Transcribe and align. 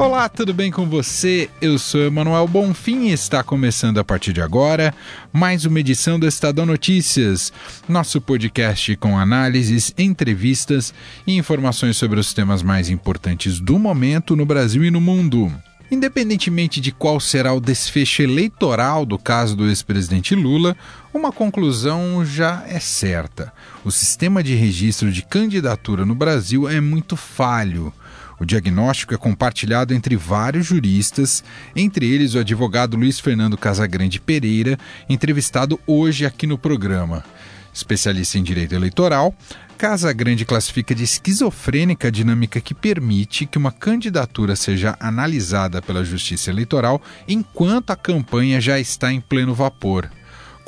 Olá, 0.00 0.30
tudo 0.30 0.54
bem 0.54 0.70
com 0.70 0.88
você? 0.88 1.50
Eu 1.60 1.78
sou 1.78 2.00
Emanuel 2.00 2.48
Bonfim 2.48 3.08
e 3.08 3.12
está 3.12 3.44
começando 3.44 3.98
a 3.98 4.02
partir 4.02 4.32
de 4.32 4.40
agora 4.40 4.94
mais 5.30 5.66
uma 5.66 5.78
edição 5.78 6.18
do 6.18 6.26
Estadão 6.26 6.64
Notícias, 6.64 7.52
nosso 7.86 8.18
podcast 8.18 8.96
com 8.96 9.18
análises, 9.18 9.92
entrevistas 9.98 10.94
e 11.26 11.36
informações 11.36 11.98
sobre 11.98 12.18
os 12.18 12.32
temas 12.32 12.62
mais 12.62 12.88
importantes 12.88 13.60
do 13.60 13.78
momento 13.78 14.34
no 14.34 14.46
Brasil 14.46 14.82
e 14.82 14.90
no 14.90 15.02
mundo. 15.02 15.52
Independentemente 15.90 16.80
de 16.80 16.92
qual 16.92 17.20
será 17.20 17.52
o 17.52 17.60
desfecho 17.60 18.22
eleitoral 18.22 19.04
do 19.04 19.18
caso 19.18 19.54
do 19.54 19.68
ex-presidente 19.68 20.34
Lula, 20.34 20.74
uma 21.12 21.30
conclusão 21.30 22.24
já 22.24 22.64
é 22.66 22.80
certa. 22.80 23.52
O 23.84 23.90
sistema 23.90 24.42
de 24.42 24.54
registro 24.54 25.12
de 25.12 25.20
candidatura 25.20 26.06
no 26.06 26.14
Brasil 26.14 26.66
é 26.66 26.80
muito 26.80 27.16
falho. 27.18 27.92
O 28.40 28.46
diagnóstico 28.46 29.12
é 29.12 29.18
compartilhado 29.18 29.92
entre 29.92 30.16
vários 30.16 30.64
juristas, 30.64 31.44
entre 31.76 32.10
eles 32.10 32.34
o 32.34 32.38
advogado 32.38 32.96
Luiz 32.96 33.20
Fernando 33.20 33.58
Casagrande 33.58 34.18
Pereira, 34.18 34.78
entrevistado 35.10 35.78
hoje 35.86 36.24
aqui 36.24 36.46
no 36.46 36.56
programa. 36.56 37.22
Especialista 37.70 38.38
em 38.38 38.42
direito 38.42 38.74
eleitoral, 38.74 39.34
Casagrande 39.76 40.44
classifica 40.44 40.94
de 40.94 41.04
esquizofrênica 41.04 42.08
a 42.08 42.10
dinâmica 42.10 42.60
que 42.60 42.74
permite 42.74 43.46
que 43.46 43.56
uma 43.56 43.72
candidatura 43.72 44.54
seja 44.54 44.96
analisada 45.00 45.80
pela 45.80 46.04
Justiça 46.04 46.50
Eleitoral 46.50 47.00
enquanto 47.26 47.90
a 47.90 47.96
campanha 47.96 48.60
já 48.60 48.78
está 48.78 49.12
em 49.12 49.20
pleno 49.20 49.54
vapor. 49.54 50.10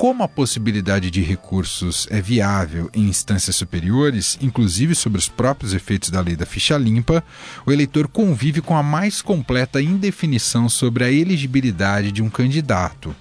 Como 0.03 0.21
a 0.21 0.27
possibilidade 0.27 1.09
de 1.09 1.21
recursos 1.21 2.07
é 2.11 2.19
viável 2.19 2.89
em 2.93 3.03
instâncias 3.03 3.55
superiores, 3.55 4.37
inclusive 4.41 4.93
sobre 4.95 5.17
os 5.17 5.29
próprios 5.29 5.73
efeitos 5.73 6.09
da 6.09 6.19
lei 6.19 6.35
da 6.35 6.45
ficha 6.45 6.77
limpa, 6.77 7.23
o 7.65 7.71
eleitor 7.71 8.09
convive 8.09 8.59
com 8.59 8.75
a 8.75 8.83
mais 8.83 9.21
completa 9.21 9.81
indefinição 9.81 10.67
sobre 10.67 11.05
a 11.05 11.09
elegibilidade 11.09 12.11
de 12.11 12.21
um 12.21 12.29
candidato. 12.29 13.15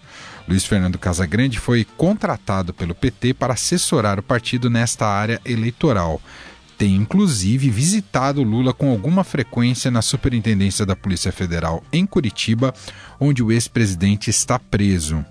Luiz 0.48 0.64
Fernando 0.64 0.98
Casagrande 0.98 1.60
foi 1.60 1.86
contratado 1.97 2.75
pelo 2.75 2.97
PT 2.97 3.34
para 3.34 3.55
assessorar 3.55 4.19
o 4.19 4.22
partido 4.25 4.69
nesta 4.69 5.06
área 5.06 5.41
eleitoral. 5.44 6.20
Tem 6.77 6.97
inclusive 6.97 7.70
visitado 7.70 8.42
Lula 8.42 8.75
com 8.75 8.91
alguma 8.91 9.22
frequência 9.22 9.88
na 9.88 10.03
Superintendência 10.03 10.84
da 10.84 10.97
Polícia 10.97 11.30
Federal 11.30 11.80
em 11.92 12.05
Curitiba, 12.05 12.75
onde 13.20 13.41
o 13.41 13.53
ex-presidente 13.53 14.30
está 14.30 14.58
preso. 14.58 15.25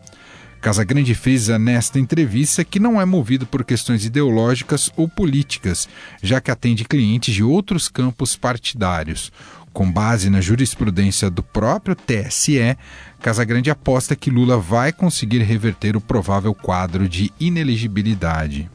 Casagrande 0.62 1.16
frisa 1.16 1.58
nesta 1.58 1.98
entrevista 1.98 2.64
que 2.64 2.80
não 2.80 3.02
é 3.02 3.04
movido 3.04 3.48
por 3.48 3.64
questões 3.64 4.06
ideológicas 4.06 4.92
ou 4.96 5.10
políticas, 5.10 5.90
já 6.22 6.40
que 6.40 6.52
atende 6.52 6.86
clientes 6.86 7.34
de 7.34 7.44
outros 7.44 7.90
campos 7.90 8.36
partidários. 8.36 9.32
Com 9.74 9.92
base 9.92 10.30
na 10.30 10.40
jurisprudência 10.40 11.32
do 11.32 11.42
próprio 11.42 11.96
TSE, 11.96 12.78
Casagrande 13.20 13.72
aposta 13.72 14.16
que 14.16 14.30
Lula 14.30 14.58
vai 14.58 14.94
conseguir 14.94 15.40
reverter 15.40 15.98
o 15.98 16.02
provável 16.02 16.54
quadro 16.54 17.10
de 17.10 17.34
inelegibilidade. 17.40 18.70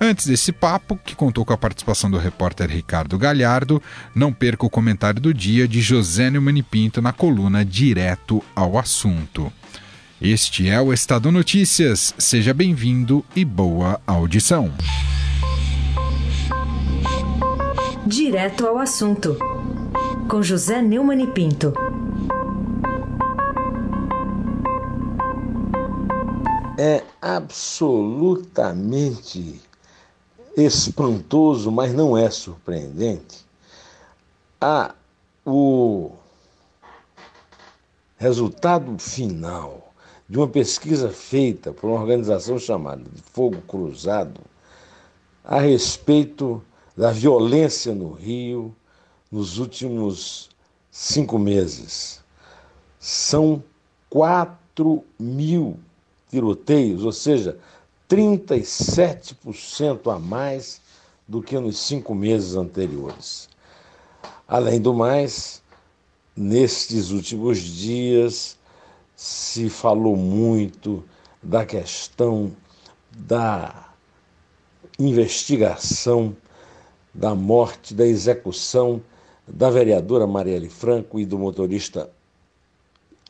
Antes 0.00 0.26
desse 0.26 0.52
papo, 0.52 0.96
que 0.96 1.16
contou 1.16 1.44
com 1.44 1.52
a 1.52 1.58
participação 1.58 2.08
do 2.08 2.18
repórter 2.18 2.70
Ricardo 2.70 3.18
Galhardo, 3.18 3.82
não 4.14 4.32
perca 4.32 4.64
o 4.64 4.70
comentário 4.70 5.20
do 5.20 5.34
dia 5.34 5.66
de 5.66 5.80
José 5.80 6.30
Neumann 6.30 6.62
Pinto 6.62 7.02
na 7.02 7.12
coluna 7.12 7.64
Direto 7.64 8.42
ao 8.54 8.78
Assunto. 8.78 9.52
Este 10.22 10.68
é 10.68 10.78
o 10.78 10.92
Estado 10.92 11.32
Notícias. 11.32 12.14
Seja 12.18 12.52
bem-vindo 12.52 13.24
e 13.34 13.42
boa 13.42 13.98
audição. 14.06 14.70
Direto 18.06 18.66
ao 18.66 18.76
assunto, 18.76 19.38
com 20.28 20.42
José 20.42 20.82
Neumann 20.82 21.22
e 21.22 21.26
Pinto. 21.26 21.72
É 26.76 27.02
absolutamente 27.22 29.58
espantoso, 30.54 31.72
mas 31.72 31.94
não 31.94 32.14
é 32.14 32.28
surpreendente, 32.28 33.38
a, 34.60 34.94
o 35.46 36.12
resultado 38.18 38.98
final 38.98 39.79
de 40.30 40.38
uma 40.38 40.46
pesquisa 40.46 41.10
feita 41.10 41.72
por 41.72 41.90
uma 41.90 42.00
organização 42.00 42.56
chamada 42.56 43.02
de 43.02 43.20
Fogo 43.20 43.60
Cruzado 43.62 44.40
a 45.42 45.58
respeito 45.58 46.62
da 46.96 47.10
violência 47.10 47.92
no 47.92 48.12
Rio 48.12 48.72
nos 49.28 49.58
últimos 49.58 50.48
cinco 50.88 51.36
meses. 51.36 52.22
São 53.00 53.60
4 54.08 55.02
mil 55.18 55.76
tiroteios, 56.30 57.02
ou 57.02 57.10
seja, 57.10 57.58
37% 58.08 60.14
a 60.14 60.18
mais 60.20 60.80
do 61.26 61.42
que 61.42 61.58
nos 61.58 61.80
cinco 61.80 62.14
meses 62.14 62.54
anteriores. 62.54 63.48
Além 64.46 64.80
do 64.80 64.94
mais, 64.94 65.60
nestes 66.36 67.10
últimos 67.10 67.58
dias, 67.58 68.59
se 69.20 69.68
falou 69.68 70.16
muito 70.16 71.04
da 71.42 71.66
questão 71.66 72.50
da 73.14 73.90
investigação 74.98 76.34
da 77.12 77.34
morte, 77.34 77.92
da 77.92 78.06
execução 78.06 79.02
da 79.46 79.68
vereadora 79.68 80.26
Marielle 80.26 80.70
Franco 80.70 81.20
e 81.20 81.26
do 81.26 81.38
motorista 81.38 82.10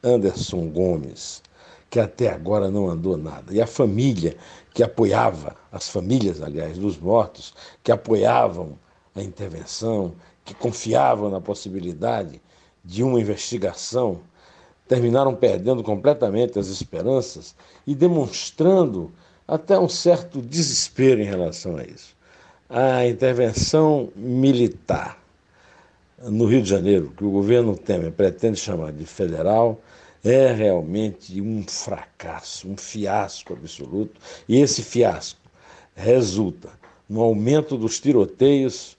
Anderson 0.00 0.68
Gomes, 0.68 1.42
que 1.90 1.98
até 1.98 2.28
agora 2.28 2.70
não 2.70 2.88
andou 2.88 3.16
nada. 3.16 3.52
E 3.52 3.60
a 3.60 3.66
família 3.66 4.36
que 4.72 4.84
apoiava, 4.84 5.56
as 5.72 5.88
famílias, 5.88 6.40
aliás, 6.40 6.78
dos 6.78 6.96
mortos, 6.98 7.52
que 7.82 7.90
apoiavam 7.90 8.78
a 9.12 9.20
intervenção, 9.20 10.14
que 10.44 10.54
confiavam 10.54 11.30
na 11.30 11.40
possibilidade 11.40 12.40
de 12.84 13.02
uma 13.02 13.20
investigação 13.20 14.20
terminaram 14.90 15.36
perdendo 15.36 15.84
completamente 15.84 16.58
as 16.58 16.66
esperanças 16.66 17.54
e 17.86 17.94
demonstrando 17.94 19.12
até 19.46 19.78
um 19.78 19.88
certo 19.88 20.42
desespero 20.42 21.20
em 21.20 21.24
relação 21.24 21.76
a 21.76 21.84
isso. 21.84 22.16
A 22.68 23.06
intervenção 23.06 24.08
militar 24.16 25.16
no 26.20 26.44
Rio 26.44 26.60
de 26.60 26.68
Janeiro, 26.68 27.12
que 27.16 27.22
o 27.22 27.30
governo 27.30 27.76
Temer 27.76 28.10
pretende 28.10 28.58
chamar 28.58 28.92
de 28.92 29.06
federal, 29.06 29.80
é 30.24 30.50
realmente 30.52 31.40
um 31.40 31.62
fracasso, 31.62 32.68
um 32.68 32.76
fiasco 32.76 33.52
absoluto. 33.52 34.20
E 34.48 34.60
esse 34.60 34.82
fiasco 34.82 35.38
resulta 35.94 36.68
no 37.08 37.20
aumento 37.20 37.78
dos 37.78 38.00
tiroteios 38.00 38.96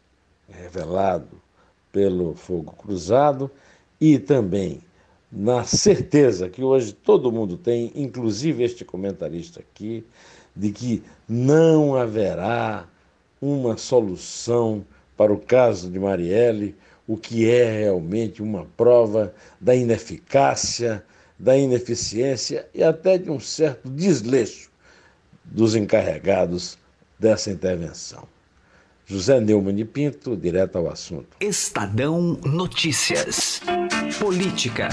revelado 0.50 1.42
pelo 1.92 2.34
fogo 2.34 2.72
cruzado 2.78 3.52
e 4.00 4.18
também 4.18 4.80
na 5.32 5.64
certeza 5.64 6.50
que 6.50 6.64
hoje 6.64 6.92
todo 6.92 7.32
mundo 7.32 7.58
tem, 7.58 7.92
inclusive 7.96 8.64
este 8.64 8.84
comentarista 8.84 9.62
aqui, 9.62 10.04
de 10.56 10.72
que 10.72 11.04
não 11.28 11.96
haverá 11.96 12.86
uma 13.42 13.78
solução 13.78 14.86
para 15.16 15.32
o 15.32 15.40
caso 15.40 15.90
de 15.90 15.98
Marielle, 15.98 16.76
o 17.08 17.16
que 17.16 17.50
é 17.50 17.80
realmente 17.80 18.42
uma 18.42 18.66
prova 18.76 19.34
da 19.60 19.76
ineficácia, 19.76 21.04
da 21.40 21.58
ineficiência 21.58 22.68
e 22.74 22.84
até 22.84 23.18
de 23.18 23.32
um 23.32 23.40
certo 23.40 23.90
desleixo 23.90 24.70
dos 25.44 25.76
encarregados 25.76 26.78
dessa 27.18 27.50
intervenção. 27.50 28.28
José 29.06 29.40
Neumann 29.40 29.76
de 29.76 29.86
Pinto, 29.86 30.38
direto 30.38 30.78
ao 30.78 30.90
assunto. 30.90 31.36
Estadão 31.40 32.40
Notícias. 32.44 33.62
Política. 34.22 34.88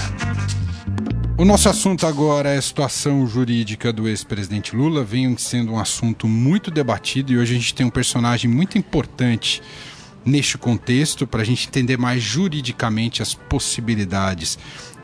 O 1.37 1.45
nosso 1.45 1.69
assunto 1.69 2.07
agora 2.07 2.49
é 2.49 2.57
a 2.57 2.61
situação 2.63 3.27
jurídica 3.27 3.93
do 3.93 4.07
ex-presidente 4.07 4.75
Lula, 4.75 5.03
vem 5.03 5.37
sendo 5.37 5.73
um 5.73 5.79
assunto 5.79 6.27
muito 6.27 6.71
debatido 6.71 7.31
e 7.31 7.37
hoje 7.37 7.53
a 7.53 7.57
gente 7.59 7.75
tem 7.75 7.85
um 7.85 7.91
personagem 7.91 8.49
muito 8.49 8.75
importante 8.75 9.61
neste 10.25 10.57
contexto, 10.57 11.27
para 11.27 11.43
a 11.43 11.45
gente 11.45 11.67
entender 11.67 11.95
mais 11.95 12.23
juridicamente 12.23 13.21
as 13.21 13.35
possibilidades 13.35 14.57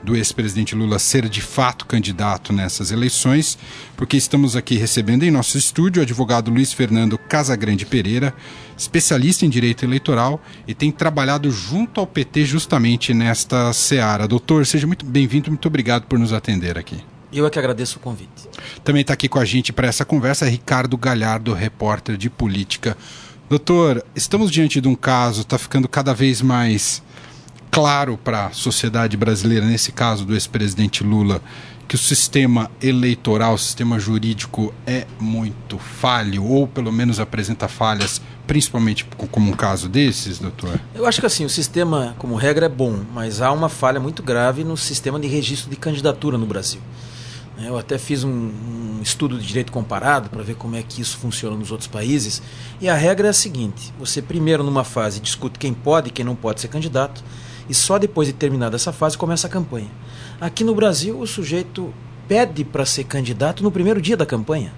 do 0.05 0.15
ex-presidente 0.15 0.75
Lula 0.75 0.99
ser 0.99 1.27
de 1.27 1.41
fato 1.41 1.85
candidato 1.85 2.53
nessas 2.53 2.91
eleições, 2.91 3.57
porque 3.97 4.15
estamos 4.15 4.55
aqui 4.55 4.77
recebendo 4.77 5.23
em 5.23 5.31
nosso 5.31 5.57
estúdio 5.57 5.99
o 5.99 6.03
advogado 6.03 6.51
Luiz 6.51 6.71
Fernando 6.71 7.17
Casagrande 7.17 7.85
Pereira, 7.85 8.33
especialista 8.77 9.45
em 9.45 9.49
direito 9.49 9.83
eleitoral 9.83 10.39
e 10.67 10.75
tem 10.75 10.91
trabalhado 10.91 11.49
junto 11.49 11.99
ao 11.99 12.05
PT 12.05 12.45
justamente 12.45 13.13
nesta 13.13 13.73
seara. 13.73 14.27
Doutor, 14.27 14.65
seja 14.65 14.85
muito 14.85 15.05
bem-vindo, 15.05 15.49
muito 15.49 15.67
obrigado 15.67 16.03
por 16.03 16.19
nos 16.19 16.31
atender 16.31 16.77
aqui. 16.77 16.97
Eu 17.33 17.45
é 17.45 17.49
que 17.49 17.59
agradeço 17.59 17.97
o 17.97 17.99
convite. 17.99 18.47
Também 18.83 19.01
está 19.01 19.13
aqui 19.13 19.27
com 19.27 19.39
a 19.39 19.43
gente 19.43 19.73
para 19.73 19.87
essa 19.87 20.05
conversa 20.05 20.45
Ricardo 20.45 20.95
Galhardo, 20.95 21.53
repórter 21.53 22.15
de 22.15 22.29
política. 22.29 22.95
Doutor, 23.49 24.05
estamos 24.15 24.51
diante 24.51 24.79
de 24.79 24.87
um 24.87 24.95
caso, 24.95 25.41
está 25.41 25.57
ficando 25.57 25.87
cada 25.87 26.13
vez 26.13 26.41
mais 26.41 27.03
claro 27.75 28.18
para 28.18 28.45
a 28.45 28.51
sociedade 28.54 29.18
brasileira, 29.18 29.66
nesse 29.66 29.92
caso 29.92 30.24
do 30.24 30.33
ex-presidente 30.33 31.04
Lula, 31.04 31.42
que 31.89 31.95
o 31.95 31.98
sistema 31.98 32.72
eleitoral, 32.81 33.56
o 33.56 33.57
sistema 33.57 34.00
jurídico 34.00 34.74
é 34.88 35.06
muito 35.19 35.77
falho, 35.77 36.45
ou 36.45 36.69
pelo 36.69 36.89
menos 36.89 37.19
apresenta 37.19 37.68
falhas, 37.68 38.22
principalmente 38.48 39.06
como 39.30 39.51
um 39.51 39.54
caso 39.54 39.89
desses, 39.89 40.39
doutor? 40.39 40.80
Eu 40.94 41.06
acho 41.06 41.19
que 41.19 41.25
assim, 41.25 41.44
o 41.44 41.50
sistema, 41.50 42.16
como 42.18 42.36
regra, 42.36 42.68
é 42.68 42.69
bom, 42.69 43.04
mas 43.13 43.42
há 43.42 43.51
uma 43.51 43.68
falha 43.68 44.00
muito 44.00 44.24
grave 44.24 44.63
no 44.63 44.77
sistema 44.77 45.19
de 45.19 45.27
registro 45.27 45.69
de 45.69 45.75
candidatura 45.75 46.38
no 46.38 46.45
Brasil. 46.45 46.80
Eu 47.57 47.77
até 47.77 47.98
fiz 47.98 48.24
um, 48.24 48.30
um 48.30 49.00
estudo 49.04 49.38
de 49.38 49.45
direito 49.45 49.74
comparado 49.74 50.30
para 50.30 50.44
ver 50.44 50.56
como 50.56 50.77
é 50.77 50.81
que 50.81 51.01
isso 51.01 51.18
funciona 51.18 51.57
nos 51.57 51.72
outros 51.72 51.89
países. 51.89 52.42
E 52.80 52.88
a 52.88 52.95
regra 52.95 53.27
é 53.27 53.31
a 53.31 53.33
seguinte: 53.33 53.94
você 54.00 54.22
primeiro, 54.22 54.63
numa 54.63 54.86
fase, 54.86 55.19
discute 55.19 55.60
quem 55.60 55.74
pode 55.74 56.07
e 56.07 56.12
quem 56.12 56.24
não 56.24 56.36
pode 56.36 56.62
ser 56.62 56.69
candidato 56.69 57.22
e 57.69 57.73
só 57.73 57.97
depois 57.97 58.27
de 58.27 58.33
terminada 58.33 58.75
essa 58.75 58.91
fase 58.91 59.17
começa 59.17 59.47
a 59.47 59.50
campanha. 59.50 59.89
Aqui 60.39 60.63
no 60.63 60.75
Brasil, 60.75 61.19
o 61.19 61.27
sujeito 61.27 61.94
pede 62.27 62.63
para 62.63 62.85
ser 62.85 63.06
candidato 63.06 63.63
no 63.63 63.71
primeiro 63.71 64.01
dia 64.01 64.17
da 64.17 64.25
campanha. 64.25 64.73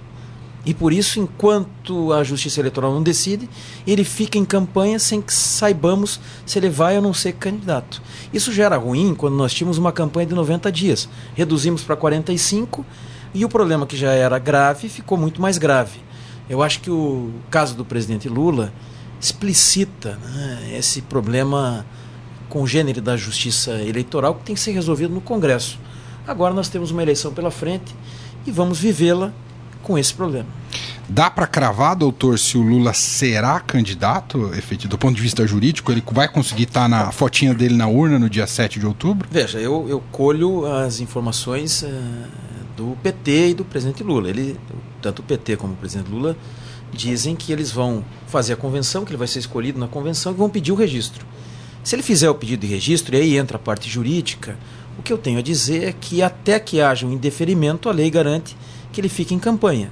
E 0.65 0.73
por 0.73 0.91
isso, 0.91 1.17
enquanto 1.17 2.11
a 2.11 2.25
Justiça 2.25 2.59
Eleitoral 2.59 2.93
não 2.93 3.01
decide, 3.01 3.49
ele 3.85 4.03
fica 4.03 4.37
em 4.37 4.43
campanha 4.43 4.99
sem 4.99 5.21
que 5.21 5.33
saibamos 5.33 6.19
se 6.45 6.59
ele 6.59 6.69
vai 6.69 6.97
ou 6.97 7.01
não 7.01 7.13
ser 7.13 7.33
candidato. 7.33 8.01
Isso 8.33 8.51
já 8.51 8.65
era 8.65 8.75
ruim 8.75 9.15
quando 9.15 9.37
nós 9.37 9.53
tínhamos 9.53 9.77
uma 9.77 9.93
campanha 9.93 10.27
de 10.27 10.35
90 10.35 10.69
dias. 10.69 11.07
Reduzimos 11.35 11.83
para 11.83 11.95
45 11.95 12.85
e 13.33 13.45
o 13.45 13.49
problema 13.49 13.87
que 13.87 13.95
já 13.95 14.11
era 14.11 14.37
grave 14.37 14.89
ficou 14.89 15.17
muito 15.17 15.41
mais 15.41 15.57
grave. 15.57 16.01
Eu 16.49 16.61
acho 16.61 16.81
que 16.81 16.91
o 16.91 17.31
caso 17.49 17.73
do 17.73 17.85
presidente 17.85 18.27
Lula 18.27 18.73
explicita 19.21 20.17
né, 20.17 20.75
esse 20.77 21.01
problema 21.01 21.85
congênere 22.49 23.01
da 23.01 23.15
justiça 23.17 23.71
eleitoral 23.81 24.35
que 24.35 24.43
tem 24.43 24.55
que 24.55 24.61
ser 24.61 24.71
resolvido 24.71 25.13
no 25.13 25.21
Congresso. 25.21 25.79
Agora 26.27 26.53
nós 26.53 26.69
temos 26.69 26.91
uma 26.91 27.01
eleição 27.01 27.33
pela 27.33 27.51
frente 27.51 27.95
e 28.45 28.51
vamos 28.51 28.79
vivê-la 28.79 29.31
com 29.83 29.97
esse 29.97 30.13
problema. 30.13 30.47
Dá 31.09 31.29
para 31.29 31.47
cravar, 31.47 31.95
doutor, 31.95 32.37
se 32.37 32.57
o 32.57 32.61
Lula 32.61 32.93
será 32.93 33.61
candidato, 33.61 34.51
do 34.89 34.97
ponto 34.97 35.15
de 35.15 35.21
vista 35.21 35.47
jurídico? 35.47 35.89
Ele 35.89 36.03
vai 36.11 36.27
conseguir 36.27 36.63
estar 36.63 36.81
tá 36.81 36.87
na 36.89 37.11
fotinha 37.13 37.53
dele 37.53 37.75
na 37.75 37.87
urna 37.87 38.19
no 38.19 38.29
dia 38.29 38.45
7 38.45 38.77
de 38.77 38.85
outubro? 38.85 39.25
Veja, 39.31 39.57
eu, 39.57 39.85
eu 39.87 40.03
colho 40.11 40.65
as 40.65 40.99
informações 40.99 41.83
uh, 41.83 41.87
do 42.75 42.97
PT 43.01 43.51
e 43.51 43.53
do 43.53 43.63
presidente 43.63 44.03
Lula. 44.03 44.29
Ele, 44.29 44.59
tanto 45.01 45.19
o 45.19 45.23
PT 45.23 45.55
como 45.55 45.73
o 45.73 45.77
presidente 45.77 46.11
Lula 46.11 46.35
dizem 46.91 47.37
que 47.37 47.53
eles 47.53 47.71
vão 47.71 48.03
fazer 48.27 48.53
a 48.53 48.57
convenção, 48.57 49.05
que 49.05 49.11
ele 49.11 49.17
vai 49.17 49.27
ser 49.27 49.39
escolhido 49.39 49.79
na 49.79 49.87
convenção 49.87 50.33
e 50.33 50.35
vão 50.35 50.49
pedir 50.49 50.73
o 50.73 50.75
registro. 50.75 51.25
Se 51.87 51.95
ele 51.95 52.03
fizer 52.03 52.29
o 52.29 52.35
pedido 52.35 52.59
de 52.59 52.67
registro, 52.67 53.15
e 53.15 53.21
aí 53.21 53.37
entra 53.37 53.55
a 53.55 53.59
parte 53.59 53.89
jurídica, 53.89 54.57
o 54.99 55.01
que 55.01 55.13
eu 55.13 55.17
tenho 55.17 55.39
a 55.39 55.41
dizer 55.41 55.85
é 55.85 55.93
que 55.93 56.21
até 56.21 56.59
que 56.59 56.81
haja 56.81 57.07
um 57.07 57.13
indeferimento, 57.13 57.87
a 57.87 57.93
lei 57.93 58.09
garante 58.09 58.57
que 58.91 58.99
ele 58.99 59.07
fique 59.07 59.33
em 59.33 59.39
campanha. 59.39 59.89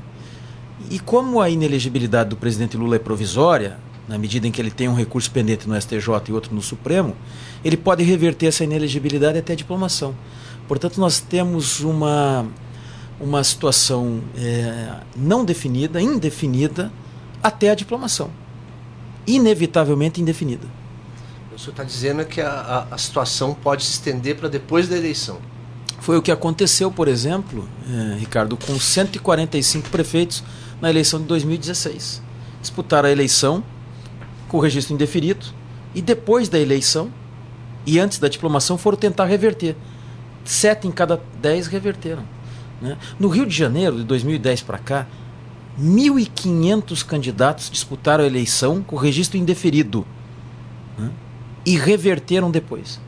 E 0.91 0.99
como 0.99 1.39
a 1.39 1.49
inelegibilidade 1.49 2.31
do 2.31 2.35
presidente 2.35 2.75
Lula 2.75 2.97
é 2.97 2.99
provisória, 2.99 3.77
na 4.09 4.17
medida 4.17 4.45
em 4.45 4.51
que 4.51 4.61
ele 4.61 4.71
tem 4.71 4.89
um 4.89 4.93
recurso 4.93 5.31
pendente 5.31 5.69
no 5.69 5.81
STJ 5.81 6.09
e 6.27 6.33
outro 6.33 6.53
no 6.53 6.61
Supremo, 6.61 7.15
ele 7.63 7.77
pode 7.77 8.03
reverter 8.03 8.47
essa 8.47 8.65
inelegibilidade 8.65 9.37
até 9.37 9.53
a 9.53 9.55
diplomação. 9.55 10.13
Portanto, 10.67 10.99
nós 10.99 11.21
temos 11.21 11.79
uma, 11.79 12.45
uma 13.21 13.41
situação 13.41 14.19
é, 14.37 14.97
não 15.15 15.45
definida, 15.45 16.01
indefinida, 16.01 16.91
até 17.41 17.69
a 17.69 17.73
diplomação. 17.73 18.29
Inevitavelmente 19.25 20.19
indefinida. 20.19 20.67
O 21.55 21.57
senhor 21.57 21.71
está 21.71 21.85
dizendo 21.85 22.25
que 22.25 22.41
a, 22.41 22.49
a, 22.49 22.95
a, 22.95 22.97
situação 22.97 23.53
pode 23.53 23.85
se 23.85 23.91
estender 23.91 24.35
para 24.35 24.49
depois 24.49 24.89
da 24.89 24.97
eleição. 24.97 25.39
Foi 26.01 26.17
o 26.17 26.21
que 26.21 26.29
aconteceu, 26.29 26.91
por 26.91 27.07
exemplo, 27.07 27.65
eh, 27.89 28.17
Ricardo, 28.19 28.57
com 28.57 28.77
145 28.77 29.89
prefeitos 29.89 30.43
na 30.81 30.89
eleição 30.89 31.17
de 31.21 31.25
2016. 31.27 32.21
Disputaram 32.59 33.07
a 33.07 33.11
eleição 33.11 33.63
com 34.49 34.57
o 34.57 34.59
registro 34.59 34.93
indeferido 34.93 35.45
e 35.95 36.01
depois 36.01 36.49
da 36.49 36.59
eleição 36.59 37.09
e 37.85 37.99
antes 37.99 38.19
da 38.19 38.27
diplomação 38.27 38.77
foram 38.77 38.97
tentar 38.97 39.23
reverter. 39.23 39.77
Sete 40.43 40.89
em 40.89 40.91
cada 40.91 41.21
dez 41.41 41.67
reverteram. 41.67 42.23
Né? 42.81 42.97
No 43.17 43.29
Rio 43.29 43.45
de 43.45 43.55
Janeiro, 43.55 43.95
de 43.95 44.03
2010 44.03 44.61
para 44.61 44.77
cá, 44.77 45.07
1.500 45.81 47.05
candidatos 47.05 47.69
disputaram 47.69 48.25
a 48.25 48.27
eleição 48.27 48.83
com 48.83 48.97
registro 48.97 49.37
indeferido. 49.37 50.05
Né? 50.97 51.09
E 51.65 51.77
reverteram 51.77 52.51
depois. 52.51 52.99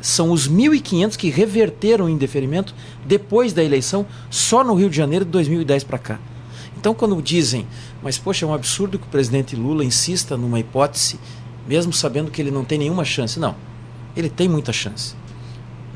São 0.00 0.30
os 0.30 0.48
1.500 0.48 1.16
que 1.16 1.30
reverteram 1.30 2.04
o 2.04 2.08
indeferimento 2.08 2.74
depois 3.04 3.52
da 3.52 3.64
eleição, 3.64 4.06
só 4.30 4.62
no 4.62 4.74
Rio 4.74 4.90
de 4.90 4.96
Janeiro 4.96 5.24
de 5.24 5.30
2010 5.30 5.84
para 5.84 5.98
cá. 5.98 6.20
Então, 6.78 6.94
quando 6.94 7.20
dizem, 7.20 7.66
mas 8.02 8.18
poxa, 8.18 8.44
é 8.44 8.48
um 8.48 8.54
absurdo 8.54 8.98
que 8.98 9.06
o 9.06 9.10
presidente 9.10 9.56
Lula 9.56 9.84
insista 9.84 10.36
numa 10.36 10.60
hipótese, 10.60 11.18
mesmo 11.66 11.92
sabendo 11.92 12.30
que 12.30 12.40
ele 12.40 12.50
não 12.50 12.64
tem 12.64 12.78
nenhuma 12.78 13.04
chance. 13.04 13.40
Não, 13.40 13.56
ele 14.16 14.28
tem 14.28 14.48
muita 14.48 14.72
chance. 14.72 15.16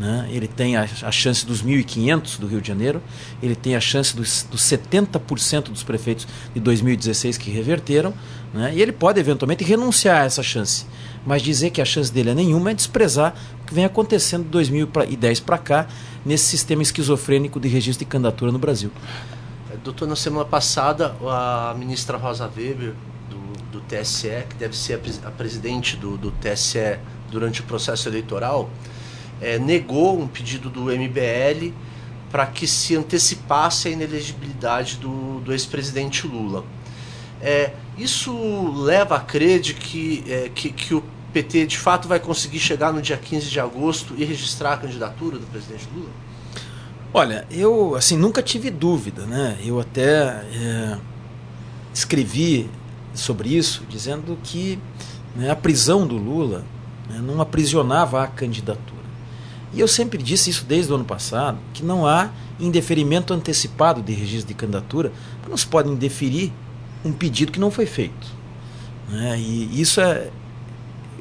Né? 0.00 0.26
Ele 0.30 0.48
tem 0.48 0.78
a, 0.78 0.88
a 1.02 1.12
chance 1.12 1.44
dos 1.44 1.62
1.500 1.62 2.38
do 2.38 2.46
Rio 2.46 2.62
de 2.62 2.68
Janeiro, 2.68 3.02
ele 3.42 3.54
tem 3.54 3.76
a 3.76 3.80
chance 3.80 4.16
dos, 4.16 4.46
dos 4.50 4.62
70% 4.62 5.64
dos 5.64 5.82
prefeitos 5.82 6.26
de 6.54 6.58
2016 6.58 7.36
que 7.36 7.50
reverteram, 7.50 8.14
né? 8.54 8.72
e 8.74 8.80
ele 8.80 8.92
pode 8.92 9.20
eventualmente 9.20 9.62
renunciar 9.62 10.22
a 10.22 10.24
essa 10.24 10.42
chance. 10.42 10.86
Mas 11.26 11.42
dizer 11.42 11.68
que 11.68 11.82
a 11.82 11.84
chance 11.84 12.10
dele 12.10 12.30
é 12.30 12.34
nenhuma 12.34 12.70
é 12.70 12.74
desprezar 12.74 13.34
o 13.62 13.66
que 13.66 13.74
vem 13.74 13.84
acontecendo 13.84 14.44
de 14.44 14.48
2010 14.48 15.40
para 15.40 15.58
cá, 15.58 15.86
nesse 16.24 16.44
sistema 16.44 16.80
esquizofrênico 16.80 17.60
de 17.60 17.68
registro 17.68 18.06
de 18.06 18.10
candidatura 18.10 18.50
no 18.50 18.58
Brasil. 18.58 18.90
É, 19.70 19.76
doutor, 19.76 20.08
na 20.08 20.16
semana 20.16 20.46
passada, 20.46 21.14
a 21.22 21.74
ministra 21.78 22.16
Rosa 22.16 22.50
Weber, 22.56 22.94
do, 23.28 23.80
do 23.80 23.80
TSE, 23.82 24.46
que 24.48 24.56
deve 24.58 24.74
ser 24.74 24.98
a, 25.24 25.30
presidente 25.30 25.94
do, 25.98 26.16
do 26.16 26.30
TSE 26.30 26.98
durante 27.30 27.60
o 27.60 27.64
processo 27.64 28.08
eleitoral, 28.08 28.70
é, 29.40 29.58
negou 29.58 30.20
um 30.20 30.26
pedido 30.26 30.68
do 30.68 30.84
MBL 30.84 31.72
para 32.30 32.46
que 32.46 32.66
se 32.66 32.96
antecipasse 32.96 33.88
a 33.88 33.90
inelegibilidade 33.90 34.96
do, 34.96 35.40
do 35.40 35.52
ex-presidente 35.52 36.26
Lula. 36.26 36.64
É, 37.40 37.72
isso 37.98 38.32
leva 38.82 39.16
a 39.16 39.20
crer 39.20 39.60
de 39.60 39.74
que, 39.74 40.24
é, 40.28 40.50
que, 40.54 40.70
que, 40.70 40.94
o 40.94 41.02
PT 41.32 41.66
de 41.66 41.78
fato 41.78 42.06
vai 42.06 42.20
conseguir 42.20 42.58
chegar 42.58 42.92
no 42.92 43.00
dia 43.00 43.16
15 43.16 43.48
de 43.48 43.58
agosto 43.58 44.14
e 44.16 44.24
registrar 44.24 44.74
a 44.74 44.76
candidatura 44.76 45.38
do 45.38 45.46
presidente 45.46 45.88
Lula? 45.94 46.10
Olha, 47.12 47.46
eu 47.50 47.96
assim 47.96 48.16
nunca 48.16 48.42
tive 48.42 48.70
dúvida, 48.70 49.26
né? 49.26 49.58
Eu 49.64 49.80
até 49.80 50.44
é, 50.54 50.98
escrevi 51.92 52.70
sobre 53.14 53.56
isso, 53.56 53.84
dizendo 53.88 54.38
que 54.44 54.78
né, 55.34 55.50
a 55.50 55.56
prisão 55.56 56.06
do 56.06 56.16
Lula 56.16 56.64
né, 57.08 57.18
não 57.18 57.40
aprisionava 57.40 58.22
a 58.22 58.26
candidatura. 58.26 58.99
E 59.72 59.80
eu 59.80 59.88
sempre 59.88 60.22
disse 60.22 60.50
isso 60.50 60.64
desde 60.64 60.90
o 60.92 60.96
ano 60.96 61.04
passado, 61.04 61.58
que 61.72 61.84
não 61.84 62.06
há 62.06 62.30
indeferimento 62.58 63.32
antecipado 63.32 64.02
de 64.02 64.12
registro 64.12 64.48
de 64.48 64.54
candidatura, 64.54 65.12
não 65.48 65.56
se 65.56 65.66
pode 65.66 65.88
indeferir 65.88 66.52
um 67.04 67.12
pedido 67.12 67.52
que 67.52 67.60
não 67.60 67.70
foi 67.70 67.86
feito. 67.86 68.26
Né? 69.08 69.38
E 69.38 69.80
isso 69.80 70.00
é. 70.00 70.28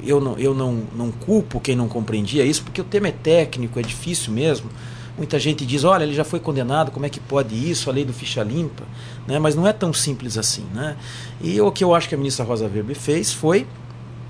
Eu, 0.01 0.21
não, 0.21 0.37
eu 0.37 0.53
não, 0.53 0.83
não 0.95 1.11
culpo 1.11 1.59
quem 1.59 1.75
não 1.75 1.89
compreendia 1.89 2.45
isso, 2.45 2.63
porque 2.63 2.79
o 2.79 2.85
tema 2.85 3.09
é 3.09 3.11
técnico, 3.11 3.79
é 3.79 3.81
difícil 3.81 4.31
mesmo. 4.31 4.69
Muita 5.17 5.37
gente 5.37 5.65
diz, 5.65 5.83
olha, 5.83 6.03
ele 6.03 6.13
já 6.13 6.23
foi 6.23 6.39
condenado, 6.39 6.91
como 6.91 7.05
é 7.05 7.09
que 7.09 7.19
pode 7.19 7.53
isso, 7.53 7.89
a 7.89 7.93
lei 7.93 8.05
do 8.05 8.13
ficha 8.13 8.41
limpa? 8.41 8.85
Né? 9.27 9.37
Mas 9.37 9.55
não 9.55 9.67
é 9.67 9.73
tão 9.73 9.91
simples 9.91 10.37
assim. 10.37 10.65
Né? 10.73 10.95
E 11.41 11.59
o 11.59 11.69
que 11.69 11.83
eu 11.83 11.93
acho 11.93 12.07
que 12.07 12.15
a 12.15 12.17
ministra 12.17 12.45
Rosa 12.45 12.69
Weber 12.73 12.95
fez 12.95 13.33
foi 13.33 13.67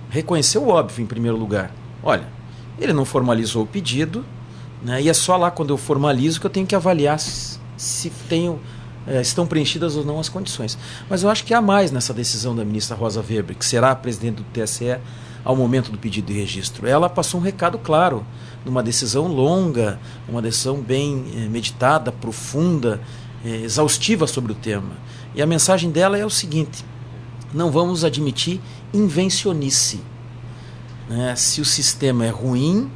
reconhecer 0.09 0.57
o 0.57 0.69
óbvio, 0.69 1.03
em 1.03 1.05
primeiro 1.05 1.37
lugar. 1.37 1.71
Olha, 2.01 2.27
ele 2.79 2.93
não 2.93 3.05
formalizou 3.05 3.63
o 3.63 3.67
pedido, 3.67 4.25
né? 4.83 5.01
e 5.01 5.09
é 5.09 5.13
só 5.13 5.37
lá 5.37 5.51
quando 5.51 5.71
eu 5.71 5.77
formalizo 5.77 6.39
que 6.39 6.45
eu 6.45 6.49
tenho 6.49 6.65
que 6.65 6.75
avaliar 6.75 7.19
se, 7.19 7.59
se 7.77 8.09
tenho 8.27 8.59
é, 9.07 9.21
estão 9.21 9.47
preenchidas 9.47 9.95
ou 9.95 10.05
não 10.05 10.19
as 10.19 10.29
condições. 10.29 10.77
Mas 11.09 11.23
eu 11.23 11.29
acho 11.29 11.43
que 11.43 11.53
há 11.53 11.61
mais 11.61 11.91
nessa 11.91 12.13
decisão 12.13 12.55
da 12.55 12.63
ministra 12.63 12.95
Rosa 12.95 13.23
Weber, 13.27 13.55
que 13.55 13.65
será 13.65 13.91
a 13.91 13.95
presidente 13.95 14.35
do 14.35 14.43
TSE 14.43 14.97
ao 15.43 15.55
momento 15.55 15.91
do 15.91 15.97
pedido 15.97 16.27
de 16.27 16.33
registro. 16.33 16.85
Ela 16.85 17.09
passou 17.09 17.39
um 17.39 17.43
recado 17.43 17.77
claro, 17.79 18.25
numa 18.65 18.83
decisão 18.83 19.27
longa, 19.27 19.99
uma 20.27 20.41
decisão 20.41 20.79
bem 20.79 21.25
é, 21.35 21.47
meditada, 21.47 22.11
profunda, 22.11 23.01
é, 23.43 23.61
exaustiva 23.61 24.27
sobre 24.27 24.51
o 24.51 24.55
tema. 24.55 24.91
E 25.33 25.41
a 25.41 25.47
mensagem 25.47 25.89
dela 25.89 26.17
é 26.17 26.25
o 26.25 26.29
seguinte: 26.29 26.83
não 27.53 27.71
vamos 27.71 28.03
admitir 28.03 28.59
invencionice. 28.93 30.01
Né? 31.09 31.35
Se 31.35 31.59
o 31.59 31.65
sistema 31.65 32.25
é 32.25 32.29
ruim, 32.29 32.89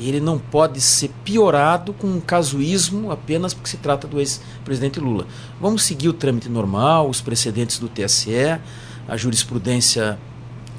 ele 0.00 0.20
não 0.20 0.38
pode 0.38 0.80
ser 0.80 1.10
piorado 1.22 1.92
com 1.92 2.06
um 2.06 2.20
casuísmo 2.20 3.10
apenas 3.12 3.52
porque 3.52 3.68
se 3.68 3.76
trata 3.76 4.08
do 4.08 4.18
ex-presidente 4.18 4.98
Lula. 4.98 5.26
Vamos 5.60 5.84
seguir 5.84 6.08
o 6.08 6.12
trâmite 6.12 6.48
normal, 6.48 7.08
os 7.08 7.20
precedentes 7.20 7.78
do 7.78 7.88
TSE, 7.88 8.58
a 9.06 9.16
jurisprudência 9.16 10.18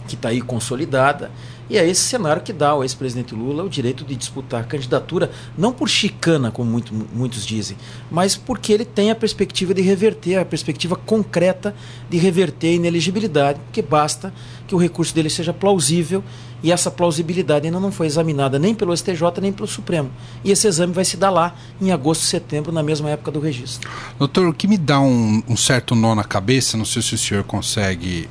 que 0.08 0.15
está 0.15 0.30
aí 0.30 0.42
consolidada. 0.42 1.32
E 1.74 1.77
é 1.80 1.89
esse 1.89 2.01
cenário 2.01 2.44
que 2.44 2.53
dá 2.53 2.70
ao 2.70 2.84
ex-presidente 2.84 3.34
Lula 3.34 3.63
o 3.63 3.68
direito 3.68 4.06
de 4.06 4.15
disputar 4.15 4.62
a 4.62 4.63
candidatura, 4.63 5.32
não 5.58 5.74
por 5.74 5.89
chicana, 5.89 6.51
como 6.51 6.70
muito, 6.70 6.94
muitos 6.94 7.44
dizem, 7.44 7.75
mas 8.12 8.36
porque 8.36 8.72
ele 8.72 8.86
tem 8.86 9.10
a 9.10 9.15
perspectiva 9.15 9.74
de 9.74 9.82
reverter, 9.82 10.38
a 10.38 10.46
perspectiva 10.46 10.96
concreta 10.96 11.74
de 12.08 12.20
reverter 12.20 12.68
a 12.68 12.74
ineligibilidade, 12.74 13.60
porque 13.62 13.82
basta 13.82 14.32
que 14.68 14.75
o 14.75 14.77
recurso 14.77 15.15
dele 15.15 15.32
seja 15.32 15.51
plausível 15.51 16.24
e 16.62 16.72
essa 16.72 16.92
plausibilidade 16.92 17.65
ainda 17.65 17.80
não 17.80 17.92
foi 17.92 18.06
examinada 18.06 18.60
nem 18.60 18.75
pelo 18.75 18.96
STJ 18.96 19.42
nem 19.42 19.51
pelo 19.51 19.68
Supremo. 19.68 20.12
E 20.44 20.51
esse 20.51 20.68
exame 20.68 20.94
vai 20.94 21.03
se 21.03 21.18
dar 21.18 21.32
lá 21.32 21.56
em 21.82 21.92
agosto, 21.92 22.24
setembro, 22.24 22.72
na 22.72 22.84
mesma 22.84 23.10
época 23.10 23.32
do 23.32 23.39
registro. 23.39 23.89
Doutor, 24.20 24.48
o 24.48 24.53
que 24.53 24.68
me 24.68 24.77
dá 24.77 25.01
um, 25.01 25.42
um 25.50 25.58
certo 25.58 25.96
nó 25.96 26.13
na 26.13 26.24
cabeça, 26.24 26.77
não 26.77 26.86
sei 26.86 27.01
se 27.01 27.15
o 27.15 27.18
senhor 27.18 27.44
consegue 27.44 28.30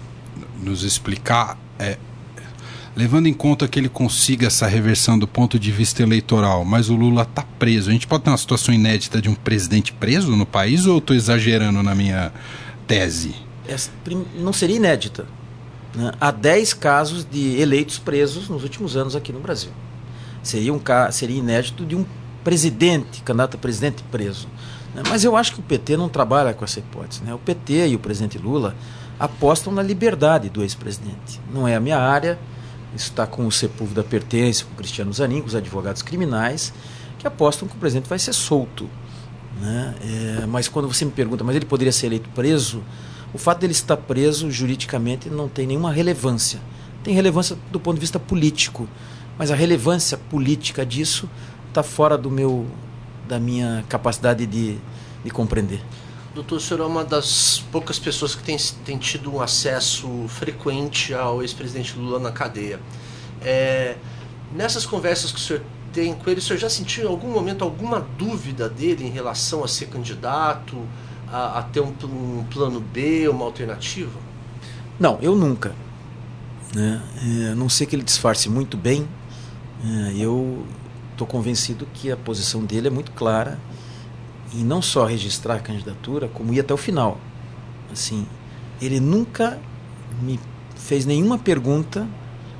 nos 0.62 0.84
explicar, 0.84 1.58
é 1.76 1.98
levando 2.94 3.26
em 3.26 3.32
conta 3.32 3.66
que 3.66 3.78
ele 3.78 3.88
consiga 3.88 4.46
essa 4.46 4.66
reversão 4.66 5.18
do 5.18 5.26
ponto 5.26 5.58
de 5.58 5.70
vista 5.70 6.02
eleitoral, 6.02 6.64
mas 6.64 6.90
o 6.90 6.94
Lula 6.94 7.22
está 7.22 7.42
preso. 7.58 7.90
A 7.90 7.92
gente 7.92 8.06
pode 8.06 8.24
ter 8.24 8.30
uma 8.30 8.36
situação 8.36 8.74
inédita 8.74 9.20
de 9.20 9.28
um 9.28 9.34
presidente 9.34 9.92
preso 9.92 10.36
no 10.36 10.44
país 10.44 10.86
ou 10.86 10.98
estou 10.98 11.16
exagerando 11.16 11.82
na 11.82 11.94
minha 11.94 12.32
tese? 12.86 13.34
Essa 13.66 13.90
não 14.36 14.52
seria 14.52 14.76
inédita. 14.76 15.26
Né? 15.94 16.12
Há 16.20 16.30
10 16.30 16.74
casos 16.74 17.26
de 17.30 17.60
eleitos 17.60 17.98
presos 17.98 18.48
nos 18.48 18.62
últimos 18.62 18.96
anos 18.96 19.16
aqui 19.16 19.32
no 19.32 19.40
Brasil. 19.40 19.70
Seria, 20.42 20.72
um, 20.72 20.80
seria 21.10 21.38
inédito 21.38 21.84
de 21.84 21.94
um 21.94 22.04
presidente, 22.42 23.22
candidato 23.22 23.54
a 23.56 23.58
presidente 23.58 24.02
preso. 24.10 24.48
Né? 24.94 25.02
Mas 25.08 25.24
eu 25.24 25.36
acho 25.36 25.54
que 25.54 25.60
o 25.60 25.62
PT 25.62 25.96
não 25.96 26.08
trabalha 26.08 26.52
com 26.52 26.64
essa 26.64 26.78
hipótese. 26.78 27.22
Né? 27.22 27.32
O 27.32 27.38
PT 27.38 27.88
e 27.88 27.94
o 27.94 27.98
presidente 27.98 28.38
Lula 28.38 28.74
apostam 29.18 29.72
na 29.72 29.82
liberdade 29.82 30.48
do 30.48 30.62
ex-presidente. 30.62 31.40
Não 31.52 31.66
é 31.68 31.76
a 31.76 31.80
minha 31.80 31.98
área, 31.98 32.38
isso 32.94 33.10
está 33.10 33.26
com 33.26 33.46
o 33.46 33.52
Sepúlveda 33.52 34.02
Pertence, 34.02 34.64
com 34.64 34.72
o 34.72 34.76
Cristiano 34.76 35.12
Zanin, 35.12 35.40
com 35.40 35.46
os 35.46 35.54
advogados 35.54 36.02
criminais, 36.02 36.72
que 37.18 37.26
apostam 37.26 37.66
que 37.66 37.74
o 37.74 37.78
presidente 37.78 38.08
vai 38.08 38.18
ser 38.18 38.32
solto. 38.32 38.88
Né? 39.60 39.94
É, 40.42 40.46
mas 40.46 40.68
quando 40.68 40.88
você 40.92 41.04
me 41.04 41.10
pergunta, 41.10 41.42
mas 41.44 41.56
ele 41.56 41.64
poderia 41.64 41.92
ser 41.92 42.06
eleito 42.06 42.28
preso? 42.30 42.82
O 43.32 43.38
fato 43.38 43.60
dele 43.60 43.72
estar 43.72 43.96
preso 43.96 44.50
juridicamente 44.50 45.30
não 45.30 45.48
tem 45.48 45.66
nenhuma 45.66 45.92
relevância. 45.92 46.60
Tem 47.02 47.14
relevância 47.14 47.56
do 47.70 47.80
ponto 47.80 47.94
de 47.94 48.00
vista 48.00 48.18
político, 48.18 48.88
mas 49.38 49.50
a 49.50 49.54
relevância 49.54 50.18
política 50.18 50.84
disso 50.84 51.28
está 51.68 51.82
fora 51.82 52.18
do 52.18 52.30
meu, 52.30 52.66
da 53.26 53.40
minha 53.40 53.84
capacidade 53.88 54.46
de, 54.46 54.76
de 55.24 55.30
compreender. 55.30 55.80
Doutor, 56.34 56.56
o 56.56 56.60
senhor 56.60 56.80
é 56.80 56.86
uma 56.86 57.04
das 57.04 57.62
poucas 57.70 57.98
pessoas 57.98 58.34
que 58.34 58.42
tem, 58.42 58.56
tem 58.86 58.96
tido 58.96 59.34
um 59.34 59.42
acesso 59.42 60.08
frequente 60.28 61.12
ao 61.12 61.42
ex-presidente 61.42 61.98
Lula 61.98 62.18
na 62.18 62.32
cadeia. 62.32 62.80
É, 63.42 63.96
nessas 64.54 64.86
conversas 64.86 65.30
que 65.30 65.36
o 65.36 65.40
senhor 65.40 65.62
tem 65.92 66.14
com 66.14 66.30
ele, 66.30 66.40
o 66.40 66.42
senhor 66.42 66.58
já 66.58 66.70
sentiu 66.70 67.04
em 67.04 67.06
algum 67.06 67.30
momento 67.30 67.62
alguma 67.62 68.00
dúvida 68.00 68.66
dele 68.66 69.06
em 69.06 69.10
relação 69.10 69.62
a 69.62 69.68
ser 69.68 69.86
candidato, 69.88 70.78
a, 71.30 71.58
a 71.58 71.62
ter 71.64 71.80
um, 71.80 71.92
um, 72.04 72.44
plano 72.50 72.80
B, 72.80 73.28
uma 73.28 73.44
alternativa? 73.44 74.18
Não, 74.98 75.18
eu 75.20 75.36
nunca. 75.36 75.74
Né? 76.74 77.02
É, 77.46 77.50
a 77.50 77.54
não 77.54 77.68
sei 77.68 77.86
que 77.86 77.94
ele 77.94 78.02
disfarce 78.02 78.48
muito 78.48 78.78
bem, 78.78 79.06
é, 79.84 80.14
eu 80.16 80.64
estou 81.10 81.26
convencido 81.26 81.86
que 81.92 82.10
a 82.10 82.16
posição 82.16 82.64
dele 82.64 82.88
é 82.88 82.90
muito 82.90 83.12
clara 83.12 83.58
e 84.54 84.58
não 84.58 84.82
só 84.82 85.06
registrar 85.06 85.56
a 85.56 85.60
candidatura, 85.60 86.28
como 86.28 86.52
ir 86.52 86.60
até 86.60 86.72
o 86.72 86.76
final. 86.76 87.18
Assim, 87.90 88.26
ele 88.80 89.00
nunca 89.00 89.58
me 90.20 90.38
fez 90.76 91.06
nenhuma 91.06 91.38
pergunta 91.38 92.06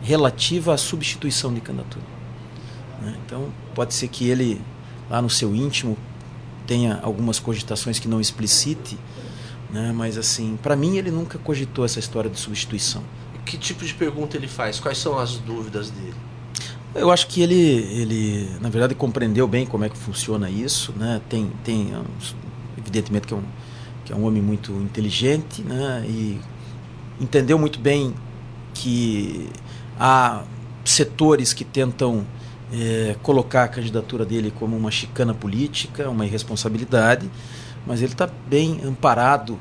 relativa 0.02 0.74
à 0.74 0.76
substituição 0.76 1.52
de 1.52 1.60
candidatura. 1.60 2.04
Né? 3.00 3.16
Então, 3.24 3.52
pode 3.74 3.94
ser 3.94 4.08
que 4.08 4.28
ele, 4.28 4.60
lá 5.10 5.20
no 5.20 5.30
seu 5.30 5.54
íntimo, 5.54 5.96
tenha 6.66 7.00
algumas 7.02 7.38
cogitações 7.38 7.98
que 7.98 8.08
não 8.08 8.20
explicite, 8.20 8.98
né? 9.70 9.92
mas, 9.94 10.16
assim, 10.16 10.58
para 10.62 10.76
mim, 10.76 10.96
ele 10.96 11.10
nunca 11.10 11.38
cogitou 11.38 11.84
essa 11.84 11.98
história 11.98 12.30
de 12.30 12.38
substituição. 12.38 13.02
Que 13.44 13.58
tipo 13.58 13.84
de 13.84 13.92
pergunta 13.92 14.36
ele 14.36 14.48
faz? 14.48 14.78
Quais 14.78 14.98
são 14.98 15.18
as 15.18 15.36
dúvidas 15.38 15.90
dele? 15.90 16.14
Eu 16.94 17.10
acho 17.10 17.26
que 17.26 17.40
ele, 17.40 17.54
ele, 17.54 18.50
na 18.60 18.68
verdade, 18.68 18.94
compreendeu 18.94 19.48
bem 19.48 19.64
como 19.64 19.84
é 19.84 19.88
que 19.88 19.96
funciona 19.96 20.50
isso, 20.50 20.92
né? 20.94 21.22
Tem, 21.28 21.50
tem, 21.64 21.90
evidentemente 22.76 23.26
que 23.26 23.32
é 23.32 23.36
um, 23.36 23.42
que 24.04 24.12
é 24.12 24.16
um 24.16 24.26
homem 24.26 24.42
muito 24.42 24.72
inteligente, 24.72 25.62
né? 25.62 26.04
E 26.06 26.38
entendeu 27.18 27.58
muito 27.58 27.78
bem 27.78 28.14
que 28.74 29.48
há 29.98 30.42
setores 30.84 31.54
que 31.54 31.64
tentam 31.64 32.26
é, 32.72 33.16
colocar 33.22 33.64
a 33.64 33.68
candidatura 33.68 34.26
dele 34.26 34.50
como 34.50 34.76
uma 34.76 34.90
chicana 34.90 35.32
política, 35.32 36.10
uma 36.10 36.26
irresponsabilidade, 36.26 37.30
mas 37.86 38.02
ele 38.02 38.12
está 38.12 38.28
bem 38.48 38.80
amparado 38.84 39.58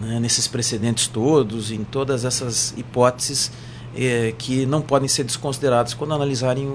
né, 0.00 0.18
nesses 0.18 0.48
precedentes 0.48 1.06
todos, 1.06 1.70
em 1.70 1.84
todas 1.84 2.24
essas 2.24 2.74
hipóteses 2.76 3.52
é, 3.96 4.32
que 4.36 4.64
não 4.66 4.80
podem 4.80 5.08
ser 5.08 5.24
desconsiderados 5.24 5.94
quando 5.94 6.14
analisarem 6.14 6.66
o, 6.66 6.70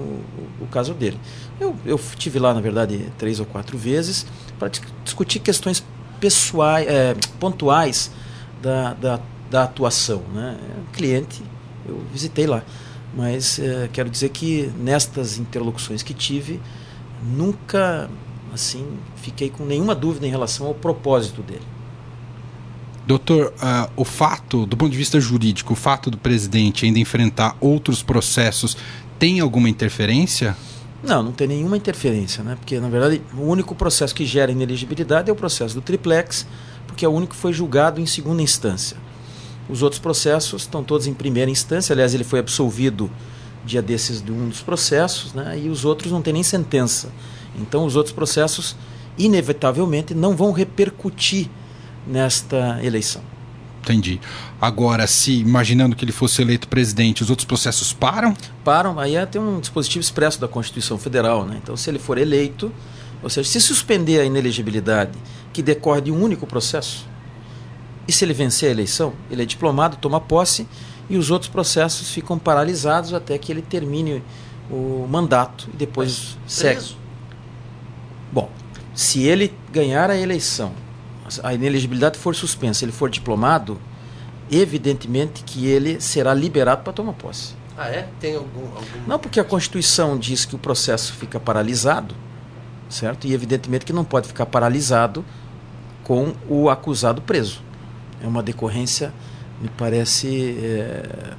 o, 0.60 0.64
o 0.64 0.66
caso 0.68 0.94
dele. 0.94 1.18
Eu, 1.60 1.76
eu 1.84 2.00
tive 2.16 2.38
lá, 2.38 2.54
na 2.54 2.60
verdade, 2.60 3.12
três 3.18 3.40
ou 3.40 3.46
quatro 3.46 3.76
vezes 3.76 4.26
para 4.58 4.70
discutir 5.04 5.40
questões 5.40 5.84
pessoais, 6.20 6.86
é, 6.86 7.14
pontuais 7.38 8.10
da, 8.62 8.94
da, 8.94 9.20
da 9.50 9.62
atuação. 9.64 10.22
Né? 10.32 10.58
Cliente, 10.92 11.42
eu 11.86 12.00
visitei 12.12 12.46
lá. 12.46 12.62
Mas 13.14 13.58
é, 13.58 13.88
quero 13.92 14.10
dizer 14.10 14.28
que 14.28 14.70
nestas 14.78 15.38
interlocuções 15.38 16.02
que 16.02 16.14
tive, 16.14 16.60
nunca 17.22 18.08
assim 18.52 18.86
fiquei 19.16 19.50
com 19.50 19.64
nenhuma 19.64 19.94
dúvida 19.94 20.26
em 20.26 20.30
relação 20.30 20.66
ao 20.66 20.74
propósito 20.74 21.42
dele. 21.42 21.77
Doutor, 23.08 23.54
uh, 23.54 23.90
o 23.96 24.04
fato, 24.04 24.66
do 24.66 24.76
ponto 24.76 24.92
de 24.92 24.98
vista 24.98 25.18
jurídico, 25.18 25.72
o 25.72 25.76
fato 25.76 26.10
do 26.10 26.18
presidente 26.18 26.84
ainda 26.84 26.98
enfrentar 26.98 27.56
outros 27.58 28.02
processos 28.02 28.76
tem 29.18 29.40
alguma 29.40 29.66
interferência? 29.66 30.54
Não, 31.02 31.22
não 31.22 31.32
tem 31.32 31.48
nenhuma 31.48 31.74
interferência, 31.74 32.44
né? 32.44 32.54
Porque, 32.56 32.78
na 32.78 32.90
verdade, 32.90 33.22
o 33.34 33.44
único 33.44 33.74
processo 33.74 34.14
que 34.14 34.26
gera 34.26 34.52
ineligibilidade 34.52 35.30
é 35.30 35.32
o 35.32 35.36
processo 35.36 35.74
do 35.74 35.80
triplex, 35.80 36.46
porque 36.86 37.02
é 37.02 37.08
o 37.08 37.10
único 37.10 37.34
que 37.34 37.40
foi 37.40 37.50
julgado 37.50 37.98
em 37.98 38.04
segunda 38.04 38.42
instância. 38.42 38.98
Os 39.70 39.82
outros 39.82 40.02
processos 40.02 40.64
estão 40.64 40.84
todos 40.84 41.06
em 41.06 41.14
primeira 41.14 41.50
instância, 41.50 41.94
aliás, 41.94 42.12
ele 42.12 42.24
foi 42.24 42.40
absolvido 42.40 43.10
dia 43.64 43.80
desses 43.80 44.20
de 44.20 44.30
um 44.30 44.50
dos 44.50 44.60
processos, 44.60 45.32
né? 45.32 45.58
E 45.58 45.70
os 45.70 45.86
outros 45.86 46.12
não 46.12 46.20
têm 46.20 46.34
nem 46.34 46.42
sentença. 46.42 47.10
Então, 47.58 47.86
os 47.86 47.96
outros 47.96 48.14
processos, 48.14 48.76
inevitavelmente, 49.16 50.14
não 50.14 50.36
vão 50.36 50.52
repercutir 50.52 51.48
nesta 52.08 52.80
eleição. 52.82 53.22
Entendi. 53.82 54.20
Agora, 54.60 55.06
se 55.06 55.40
imaginando 55.40 55.96
que 55.96 56.04
ele 56.04 56.12
fosse 56.12 56.42
eleito 56.42 56.68
presidente, 56.68 57.22
os 57.22 57.30
outros 57.30 57.46
processos 57.46 57.92
param? 57.92 58.34
Param, 58.64 58.98
aí 58.98 59.16
é, 59.16 59.24
tem 59.24 59.40
um 59.40 59.60
dispositivo 59.60 60.00
expresso 60.00 60.40
da 60.40 60.48
Constituição 60.48 60.98
Federal, 60.98 61.46
né? 61.46 61.58
Então, 61.62 61.76
se 61.76 61.88
ele 61.88 61.98
for 61.98 62.18
eleito, 62.18 62.72
ou 63.22 63.30
seja, 63.30 63.48
se 63.48 63.60
suspender 63.60 64.20
a 64.20 64.24
inelegibilidade 64.24 65.12
que 65.52 65.62
decorre 65.62 66.02
de 66.02 66.10
um 66.10 66.22
único 66.22 66.46
processo, 66.46 67.06
e 68.06 68.12
se 68.12 68.24
ele 68.24 68.34
vencer 68.34 68.68
a 68.68 68.72
eleição, 68.72 69.12
ele 69.30 69.42
é 69.42 69.46
diplomado, 69.46 69.96
toma 69.96 70.20
posse 70.20 70.66
e 71.08 71.16
os 71.16 71.30
outros 71.30 71.50
processos 71.50 72.10
ficam 72.10 72.38
paralisados 72.38 73.14
até 73.14 73.36
que 73.38 73.52
ele 73.52 73.62
termine 73.62 74.22
o 74.70 75.06
mandato 75.08 75.68
e 75.72 75.76
depois 75.76 76.36
Mas 76.42 76.52
segue. 76.52 76.80
Preso? 76.80 76.96
Bom, 78.32 78.50
se 78.94 79.22
ele 79.22 79.54
ganhar 79.72 80.10
a 80.10 80.16
eleição 80.16 80.72
a 81.42 81.54
ineligibilidade 81.54 82.18
for 82.18 82.34
suspensa, 82.34 82.84
ele 82.84 82.92
for 82.92 83.10
diplomado, 83.10 83.78
evidentemente 84.50 85.42
que 85.44 85.66
ele 85.66 86.00
será 86.00 86.32
liberado 86.34 86.82
para 86.82 86.92
tomar 86.92 87.12
posse. 87.12 87.54
Ah, 87.76 87.88
é? 87.88 88.08
Tem 88.18 88.34
algum, 88.34 88.62
algum. 88.62 89.06
Não, 89.06 89.18
porque 89.18 89.38
a 89.38 89.44
Constituição 89.44 90.18
diz 90.18 90.44
que 90.44 90.54
o 90.54 90.58
processo 90.58 91.12
fica 91.12 91.38
paralisado, 91.38 92.14
certo? 92.88 93.26
E 93.26 93.32
evidentemente 93.32 93.86
que 93.86 93.92
não 93.92 94.04
pode 94.04 94.26
ficar 94.26 94.46
paralisado 94.46 95.24
com 96.02 96.32
o 96.48 96.68
acusado 96.68 97.22
preso. 97.22 97.62
É 98.20 98.26
uma 98.26 98.42
decorrência, 98.42 99.12
me 99.60 99.68
parece, 99.68 100.58
é, 100.60 101.34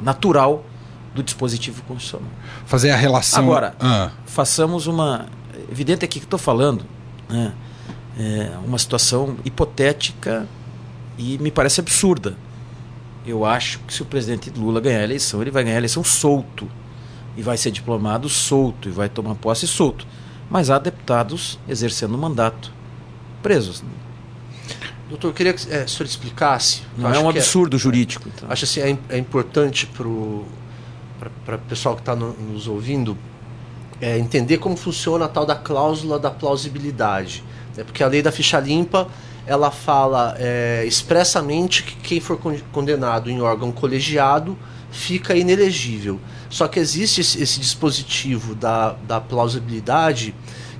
natural 0.00 0.64
do 1.14 1.22
dispositivo 1.22 1.82
constitucional. 1.82 2.30
Fazer 2.64 2.90
a 2.90 2.96
relação. 2.96 3.42
Agora, 3.42 3.74
ah. 3.80 4.10
façamos 4.24 4.86
uma. 4.86 5.26
Evidente 5.70 6.04
aqui 6.04 6.18
que 6.18 6.26
estou 6.26 6.38
falando, 6.38 6.84
né, 7.28 7.52
é 8.18 8.50
uma 8.64 8.78
situação 8.78 9.36
hipotética 9.44 10.46
e 11.18 11.38
me 11.38 11.50
parece 11.50 11.80
absurda. 11.80 12.36
Eu 13.26 13.44
acho 13.44 13.78
que 13.80 13.94
se 13.94 14.02
o 14.02 14.04
presidente 14.04 14.50
Lula 14.50 14.80
ganhar 14.80 15.00
a 15.00 15.04
eleição, 15.04 15.40
ele 15.40 15.50
vai 15.50 15.62
ganhar 15.62 15.76
a 15.76 15.78
eleição 15.78 16.02
solto. 16.02 16.68
E 17.36 17.42
vai 17.42 17.56
ser 17.56 17.70
diplomado 17.70 18.28
solto, 18.28 18.88
e 18.88 18.92
vai 18.92 19.08
tomar 19.08 19.34
posse 19.36 19.66
solto. 19.66 20.06
Mas 20.50 20.68
há 20.68 20.78
deputados 20.78 21.58
exercendo 21.66 22.14
o 22.14 22.18
mandato 22.18 22.70
presos. 23.42 23.82
Doutor, 25.08 25.28
eu 25.28 25.32
queria 25.34 25.52
que 25.52 25.72
é, 25.72 25.84
o 25.84 25.88
senhor 25.88 26.06
explicasse. 26.06 26.82
Não 26.96 27.12
é 27.12 27.18
um 27.18 27.26
é- 27.26 27.30
absurdo 27.30 27.76
é, 27.76 27.78
jurídico. 27.78 28.28
Então. 28.34 28.50
Acho 28.50 28.64
assim, 28.64 28.80
é, 28.80 28.98
é 29.08 29.18
importante 29.18 29.86
para 29.86 30.06
o 30.06 30.46
pessoal 31.68 31.94
que 31.94 32.02
está 32.02 32.14
no, 32.14 32.32
nos 32.34 32.66
ouvindo 32.68 33.16
é, 34.00 34.18
entender 34.18 34.58
como 34.58 34.76
funciona 34.76 35.26
a 35.26 35.28
tal 35.28 35.46
da 35.46 35.54
cláusula 35.54 36.18
da 36.18 36.30
plausibilidade. 36.30 37.44
Né? 37.76 37.84
Porque 37.84 38.02
a 38.02 38.06
lei 38.06 38.22
da 38.22 38.32
ficha 38.32 38.58
limpa 38.58 39.08
ela 39.46 39.70
fala 39.70 40.36
é, 40.38 40.84
expressamente 40.86 41.82
que 41.82 41.96
quem 41.96 42.20
for 42.20 42.38
condenado 42.70 43.28
em 43.28 43.40
órgão 43.40 43.72
colegiado 43.72 44.56
fica 44.90 45.34
inelegível. 45.34 46.20
Só 46.48 46.68
que 46.68 46.78
existe 46.78 47.22
esse, 47.22 47.42
esse 47.42 47.58
dispositivo 47.58 48.54
da, 48.54 48.92
da 49.06 49.20
plausibilidade 49.20 50.34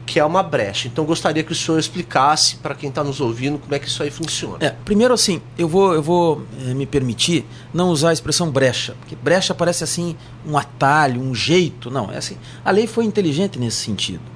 que 0.05 0.19
é 0.19 0.25
uma 0.25 0.43
brecha. 0.43 0.89
Então 0.89 1.05
gostaria 1.05 1.43
que 1.43 1.53
o 1.53 1.55
senhor 1.55 1.79
explicasse 1.79 2.57
para 2.57 2.75
quem 2.75 2.89
está 2.89 3.03
nos 3.03 3.21
ouvindo 3.21 3.59
como 3.59 3.75
é 3.75 3.79
que 3.79 3.89
isso 3.89 4.03
aí 4.03 4.11
funciona. 4.11 4.59
É, 4.61 4.71
primeiro 4.85 5.15
assim, 5.15 5.41
eu 5.57 5.69
vou, 5.69 5.95
eu 5.95 6.03
vou 6.03 6.43
é, 6.67 6.75
me 6.75 6.87
permitir 6.87 7.47
não 7.73 7.89
usar 7.89 8.11
a 8.11 8.13
expressão 8.13 8.51
brecha, 8.51 8.95
porque 9.01 9.17
brecha 9.17 9.55
parece 9.55 9.85
assim 9.85 10.17
um 10.47 10.59
atalho, 10.59 11.21
um 11.21 11.35
jeito. 11.35 11.91
Não, 11.91 12.11
é 12.11 12.19
assim. 12.19 12.37
A 12.65 12.71
lei 12.71 12.87
foi 12.87 13.05
inteligente 13.05 13.59
nesse 13.59 13.79
sentido. 13.79 14.32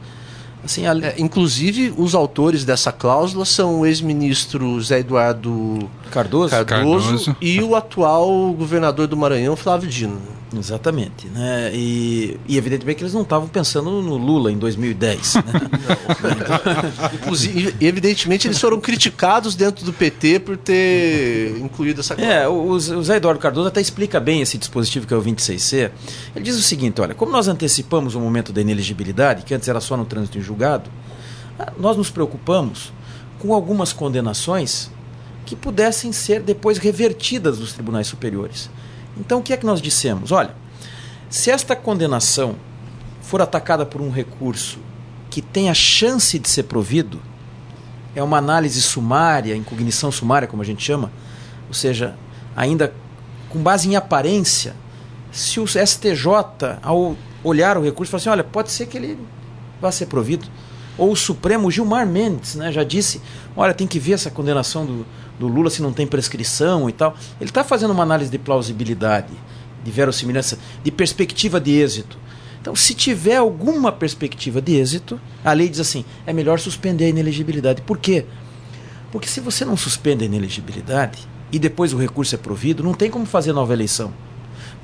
Assim, 0.66 0.86
a... 0.86 0.92
é, 0.94 1.14
inclusive, 1.18 1.94
os 1.96 2.14
autores 2.14 2.64
dessa 2.64 2.92
cláusula 2.92 3.44
são 3.44 3.80
o 3.80 3.86
ex-ministro 3.86 4.80
Zé 4.82 4.98
Eduardo 4.98 5.88
Cardoso, 6.10 6.50
Cardoso, 6.50 7.06
Cardoso, 7.06 7.36
e 7.40 7.62
o 7.62 7.74
atual 7.74 8.52
governador 8.52 9.06
do 9.06 9.16
Maranhão, 9.16 9.56
Flávio 9.56 9.88
Dino. 9.88 10.36
Exatamente. 10.56 11.26
Né? 11.26 11.70
E, 11.74 12.38
e 12.46 12.56
evidentemente 12.56 12.98
que 12.98 13.02
eles 13.02 13.12
não 13.12 13.22
estavam 13.22 13.48
pensando 13.48 13.90
no 14.00 14.16
Lula 14.16 14.52
em 14.52 14.58
2010. 14.58 15.34
Né? 15.34 15.42
Inclusive, 17.14 17.74
evidentemente, 17.80 18.46
eles 18.46 18.60
foram 18.60 18.80
criticados 18.80 19.54
dentro 19.54 19.84
do 19.84 19.92
PT 19.92 20.40
por 20.40 20.56
ter 20.56 21.58
incluído 21.58 22.00
essa 22.00 22.14
cláusula. 22.14 22.40
É, 22.42 22.48
o, 22.48 22.70
o 22.70 23.02
Zé 23.02 23.16
Eduardo 23.16 23.40
Cardoso 23.40 23.68
até 23.68 23.80
explica 23.80 24.20
bem 24.20 24.40
esse 24.40 24.56
dispositivo 24.56 25.06
que 25.06 25.12
é 25.12 25.16
o 25.16 25.22
26C. 25.22 25.90
Ele 26.34 26.44
diz 26.44 26.56
o 26.56 26.62
seguinte: 26.62 27.00
olha, 27.00 27.14
como 27.14 27.32
nós 27.32 27.48
antecipamos 27.48 28.14
o 28.14 28.20
momento 28.20 28.52
da 28.52 28.60
ineligibilidade, 28.60 29.44
que 29.44 29.52
antes 29.52 29.68
era 29.68 29.80
só 29.80 29.96
no 29.96 30.04
trânsito 30.04 30.38
em 30.38 30.42
julgado, 30.42 30.88
nós 31.78 31.96
nos 31.96 32.10
preocupamos 32.10 32.92
com 33.38 33.52
algumas 33.52 33.92
condenações 33.92 34.90
que 35.46 35.56
pudessem 35.56 36.12
ser 36.12 36.42
depois 36.42 36.76
revertidas 36.76 37.58
dos 37.58 37.72
tribunais 37.72 38.08
superiores. 38.08 38.68
Então 39.16 39.38
o 39.38 39.42
que 39.42 39.52
é 39.52 39.56
que 39.56 39.64
nós 39.64 39.80
dissemos? 39.80 40.32
Olha, 40.32 40.54
se 41.30 41.50
esta 41.50 41.74
condenação 41.74 42.56
for 43.22 43.40
atacada 43.40 43.86
por 43.86 44.00
um 44.00 44.10
recurso 44.10 44.78
que 45.30 45.40
tem 45.40 45.70
a 45.70 45.74
chance 45.74 46.38
de 46.38 46.48
ser 46.48 46.64
provido, 46.64 47.22
é 48.14 48.22
uma 48.22 48.38
análise 48.38 48.82
sumária, 48.82 49.54
incognição 49.54 50.10
sumária, 50.10 50.48
como 50.48 50.62
a 50.62 50.64
gente 50.64 50.82
chama, 50.82 51.12
ou 51.68 51.74
seja, 51.74 52.16
ainda 52.54 52.92
com 53.48 53.62
base 53.62 53.88
em 53.88 53.96
aparência, 53.96 54.74
se 55.30 55.60
o 55.60 55.66
STJ, 55.66 56.26
ao 56.82 57.16
olhar 57.44 57.76
o 57.76 57.82
recurso, 57.82 58.10
fala 58.10 58.20
assim: 58.20 58.30
olha, 58.30 58.44
pode 58.44 58.70
ser 58.70 58.86
que 58.86 58.96
ele 58.96 59.18
vá 59.80 59.92
ser 59.92 60.06
provido. 60.06 60.46
Ou 60.98 61.12
o 61.12 61.16
Supremo, 61.16 61.70
Gilmar 61.70 62.06
Mendes, 62.06 62.54
né, 62.54 62.72
já 62.72 62.82
disse: 62.82 63.20
olha, 63.56 63.74
tem 63.74 63.86
que 63.86 63.98
ver 63.98 64.14
essa 64.14 64.30
condenação 64.30 64.86
do, 64.86 65.06
do 65.38 65.46
Lula 65.46 65.70
se 65.70 65.82
não 65.82 65.92
tem 65.92 66.06
prescrição 66.06 66.88
e 66.88 66.92
tal. 66.92 67.14
Ele 67.40 67.50
está 67.50 67.62
fazendo 67.62 67.92
uma 67.92 68.02
análise 68.02 68.30
de 68.30 68.38
plausibilidade, 68.38 69.32
de 69.84 69.90
verossimilhança, 69.90 70.58
de 70.82 70.90
perspectiva 70.90 71.60
de 71.60 71.72
êxito. 71.72 72.18
Então, 72.60 72.74
se 72.74 72.94
tiver 72.94 73.36
alguma 73.36 73.92
perspectiva 73.92 74.60
de 74.60 74.74
êxito, 74.74 75.20
a 75.44 75.52
lei 75.52 75.68
diz 75.68 75.80
assim: 75.80 76.04
é 76.26 76.32
melhor 76.32 76.58
suspender 76.58 77.04
a 77.04 77.08
inelegibilidade. 77.08 77.82
Por 77.82 77.98
quê? 77.98 78.24
Porque 79.12 79.28
se 79.28 79.40
você 79.40 79.64
não 79.64 79.76
suspende 79.76 80.24
a 80.24 80.26
inelegibilidade 80.26 81.28
e 81.52 81.58
depois 81.58 81.92
o 81.92 81.96
recurso 81.96 82.34
é 82.34 82.38
provido, 82.38 82.82
não 82.82 82.92
tem 82.92 83.10
como 83.10 83.24
fazer 83.24 83.52
nova 83.52 83.72
eleição. 83.72 84.12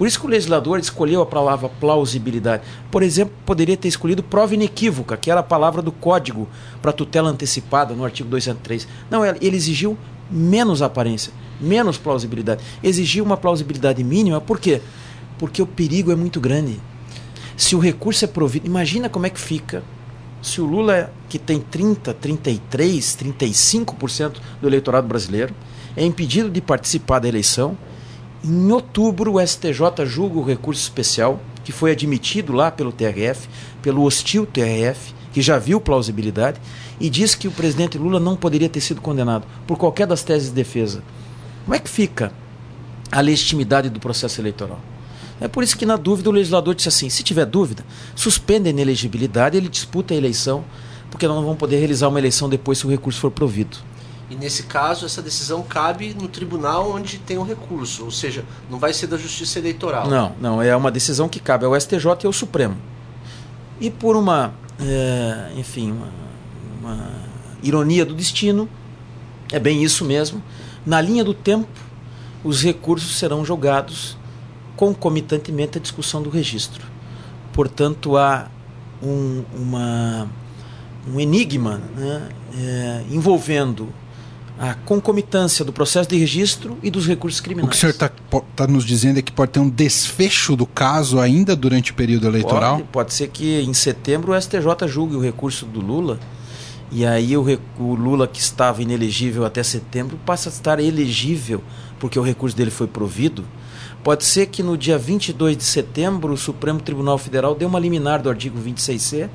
Por 0.02 0.08
isso 0.08 0.18
que 0.18 0.26
o 0.26 0.30
legislador 0.30 0.80
escolheu 0.80 1.22
a 1.22 1.26
palavra 1.26 1.68
plausibilidade. 1.68 2.64
Por 2.90 3.04
exemplo, 3.04 3.32
poderia 3.46 3.76
ter 3.76 3.86
escolhido 3.86 4.20
prova 4.20 4.52
inequívoca, 4.52 5.16
que 5.16 5.30
era 5.30 5.38
a 5.38 5.44
palavra 5.44 5.80
do 5.80 5.92
código 5.92 6.48
para 6.82 6.90
tutela 6.90 7.30
antecipada 7.30 7.94
no 7.94 8.04
artigo 8.04 8.28
203. 8.28 8.88
Não, 9.08 9.24
ele 9.24 9.54
exigiu 9.56 9.96
menos 10.28 10.82
aparência, 10.82 11.32
menos 11.60 11.98
plausibilidade. 11.98 12.64
Exigiu 12.82 13.24
uma 13.24 13.36
plausibilidade 13.36 14.02
mínima, 14.02 14.40
por 14.40 14.58
quê? 14.58 14.80
Porque 15.38 15.62
o 15.62 15.66
perigo 15.68 16.10
é 16.10 16.16
muito 16.16 16.40
grande. 16.40 16.80
Se 17.56 17.76
o 17.76 17.78
recurso 17.78 18.24
é 18.24 18.26
provido, 18.26 18.66
imagina 18.66 19.08
como 19.08 19.26
é 19.26 19.30
que 19.30 19.38
fica 19.38 19.84
se 20.42 20.60
o 20.60 20.64
Lula, 20.64 21.12
que 21.28 21.38
tem 21.38 21.60
30, 21.60 22.12
33, 22.12 23.16
35% 23.44 24.38
do 24.60 24.66
eleitorado 24.66 25.06
brasileiro, 25.06 25.54
é 25.96 26.04
impedido 26.04 26.50
de 26.50 26.60
participar 26.60 27.20
da 27.20 27.28
eleição. 27.28 27.78
Em 28.44 28.72
outubro, 28.72 29.34
o 29.34 29.46
STJ 29.46 30.04
julga 30.04 30.40
o 30.40 30.44
recurso 30.44 30.82
especial, 30.82 31.40
que 31.62 31.70
foi 31.70 31.92
admitido 31.92 32.52
lá 32.52 32.72
pelo 32.72 32.90
TRF, 32.90 33.48
pelo 33.80 34.02
hostil 34.02 34.44
TRF, 34.44 35.14
que 35.32 35.40
já 35.40 35.60
viu 35.60 35.80
plausibilidade, 35.80 36.60
e 36.98 37.08
diz 37.08 37.36
que 37.36 37.46
o 37.46 37.52
presidente 37.52 37.96
Lula 37.96 38.18
não 38.18 38.34
poderia 38.34 38.68
ter 38.68 38.80
sido 38.80 39.00
condenado 39.00 39.46
por 39.64 39.78
qualquer 39.78 40.08
das 40.08 40.24
teses 40.24 40.48
de 40.48 40.56
defesa. 40.56 41.04
Como 41.64 41.76
é 41.76 41.78
que 41.78 41.88
fica 41.88 42.32
a 43.12 43.20
legitimidade 43.20 43.88
do 43.88 44.00
processo 44.00 44.40
eleitoral? 44.40 44.80
É 45.40 45.46
por 45.46 45.62
isso 45.62 45.78
que, 45.78 45.86
na 45.86 45.96
dúvida, 45.96 46.28
o 46.28 46.32
legislador 46.32 46.74
disse 46.74 46.88
assim: 46.88 47.08
se 47.08 47.22
tiver 47.22 47.46
dúvida, 47.46 47.84
suspende 48.16 48.68
a 48.68 48.70
inelegibilidade, 48.70 49.56
ele 49.56 49.68
disputa 49.68 50.14
a 50.14 50.16
eleição, 50.16 50.64
porque 51.12 51.28
nós 51.28 51.36
não 51.36 51.44
vamos 51.44 51.58
poder 51.58 51.78
realizar 51.78 52.08
uma 52.08 52.18
eleição 52.18 52.48
depois 52.48 52.78
se 52.78 52.86
o 52.86 52.90
recurso 52.90 53.20
for 53.20 53.30
provido. 53.30 53.76
E 54.32 54.34
nesse 54.34 54.62
caso, 54.62 55.04
essa 55.04 55.20
decisão 55.20 55.60
cabe 55.62 56.14
no 56.14 56.26
tribunal 56.26 56.90
onde 56.90 57.18
tem 57.18 57.36
o 57.36 57.42
recurso, 57.42 58.06
ou 58.06 58.10
seja, 58.10 58.46
não 58.70 58.78
vai 58.78 58.94
ser 58.94 59.06
da 59.06 59.18
Justiça 59.18 59.58
Eleitoral. 59.58 60.08
Não, 60.08 60.32
não, 60.40 60.62
é 60.62 60.74
uma 60.74 60.90
decisão 60.90 61.28
que 61.28 61.38
cabe 61.38 61.66
ao 61.66 61.78
STJ 61.78 62.06
e 62.24 62.26
ao 62.26 62.32
Supremo. 62.32 62.74
E 63.78 63.90
por 63.90 64.16
uma, 64.16 64.54
é, 64.80 65.52
enfim, 65.54 65.92
uma, 65.92 66.08
uma 66.80 67.10
ironia 67.62 68.06
do 68.06 68.14
destino, 68.14 68.66
é 69.52 69.58
bem 69.58 69.84
isso 69.84 70.02
mesmo, 70.02 70.42
na 70.86 70.98
linha 70.98 71.22
do 71.22 71.34
tempo, 71.34 71.68
os 72.42 72.62
recursos 72.62 73.18
serão 73.18 73.44
jogados 73.44 74.16
concomitantemente 74.76 75.76
à 75.76 75.80
discussão 75.80 76.22
do 76.22 76.30
registro. 76.30 76.86
Portanto, 77.52 78.16
há 78.16 78.48
um, 79.02 79.44
uma, 79.54 80.26
um 81.06 81.20
enigma 81.20 81.82
né, 81.94 82.28
é, 82.56 83.04
envolvendo 83.10 83.92
a 84.62 84.74
concomitância 84.74 85.64
do 85.64 85.72
processo 85.72 86.08
de 86.08 86.16
registro 86.16 86.78
e 86.84 86.88
dos 86.88 87.04
recursos 87.04 87.40
criminais. 87.40 87.66
O 87.66 87.70
que 87.70 87.76
o 87.76 87.80
senhor 87.80 87.90
está 87.90 88.08
tá 88.54 88.64
nos 88.64 88.84
dizendo 88.84 89.18
é 89.18 89.22
que 89.22 89.32
pode 89.32 89.50
ter 89.50 89.58
um 89.58 89.68
desfecho 89.68 90.54
do 90.54 90.66
caso 90.66 91.18
ainda 91.18 91.56
durante 91.56 91.90
o 91.90 91.94
período 91.94 92.28
eleitoral? 92.28 92.76
Pode, 92.76 92.88
pode 92.92 93.14
ser 93.14 93.26
que 93.26 93.60
em 93.60 93.74
setembro 93.74 94.30
o 94.30 94.40
STJ 94.40 94.86
julgue 94.86 95.16
o 95.16 95.20
recurso 95.20 95.66
do 95.66 95.80
Lula 95.80 96.20
e 96.92 97.04
aí 97.04 97.36
o, 97.36 97.44
o, 97.76 97.94
Lula 97.96 98.28
que 98.28 98.38
estava 98.38 98.80
inelegível 98.80 99.44
até 99.44 99.64
setembro 99.64 100.16
passa 100.24 100.48
a 100.48 100.52
estar 100.52 100.78
elegível 100.78 101.60
porque 101.98 102.16
o 102.16 102.22
recurso 102.22 102.56
dele 102.56 102.70
foi 102.70 102.86
provido. 102.86 103.44
Pode 104.04 104.24
ser 104.24 104.46
que 104.46 104.62
no 104.62 104.78
dia 104.78 104.96
22 104.96 105.56
de 105.56 105.64
setembro 105.64 106.32
o 106.32 106.36
Supremo 106.36 106.80
Tribunal 106.80 107.18
Federal 107.18 107.56
dê 107.56 107.64
uma 107.64 107.80
liminar 107.80 108.22
do 108.22 108.30
artigo 108.30 108.60
26C 108.60 109.28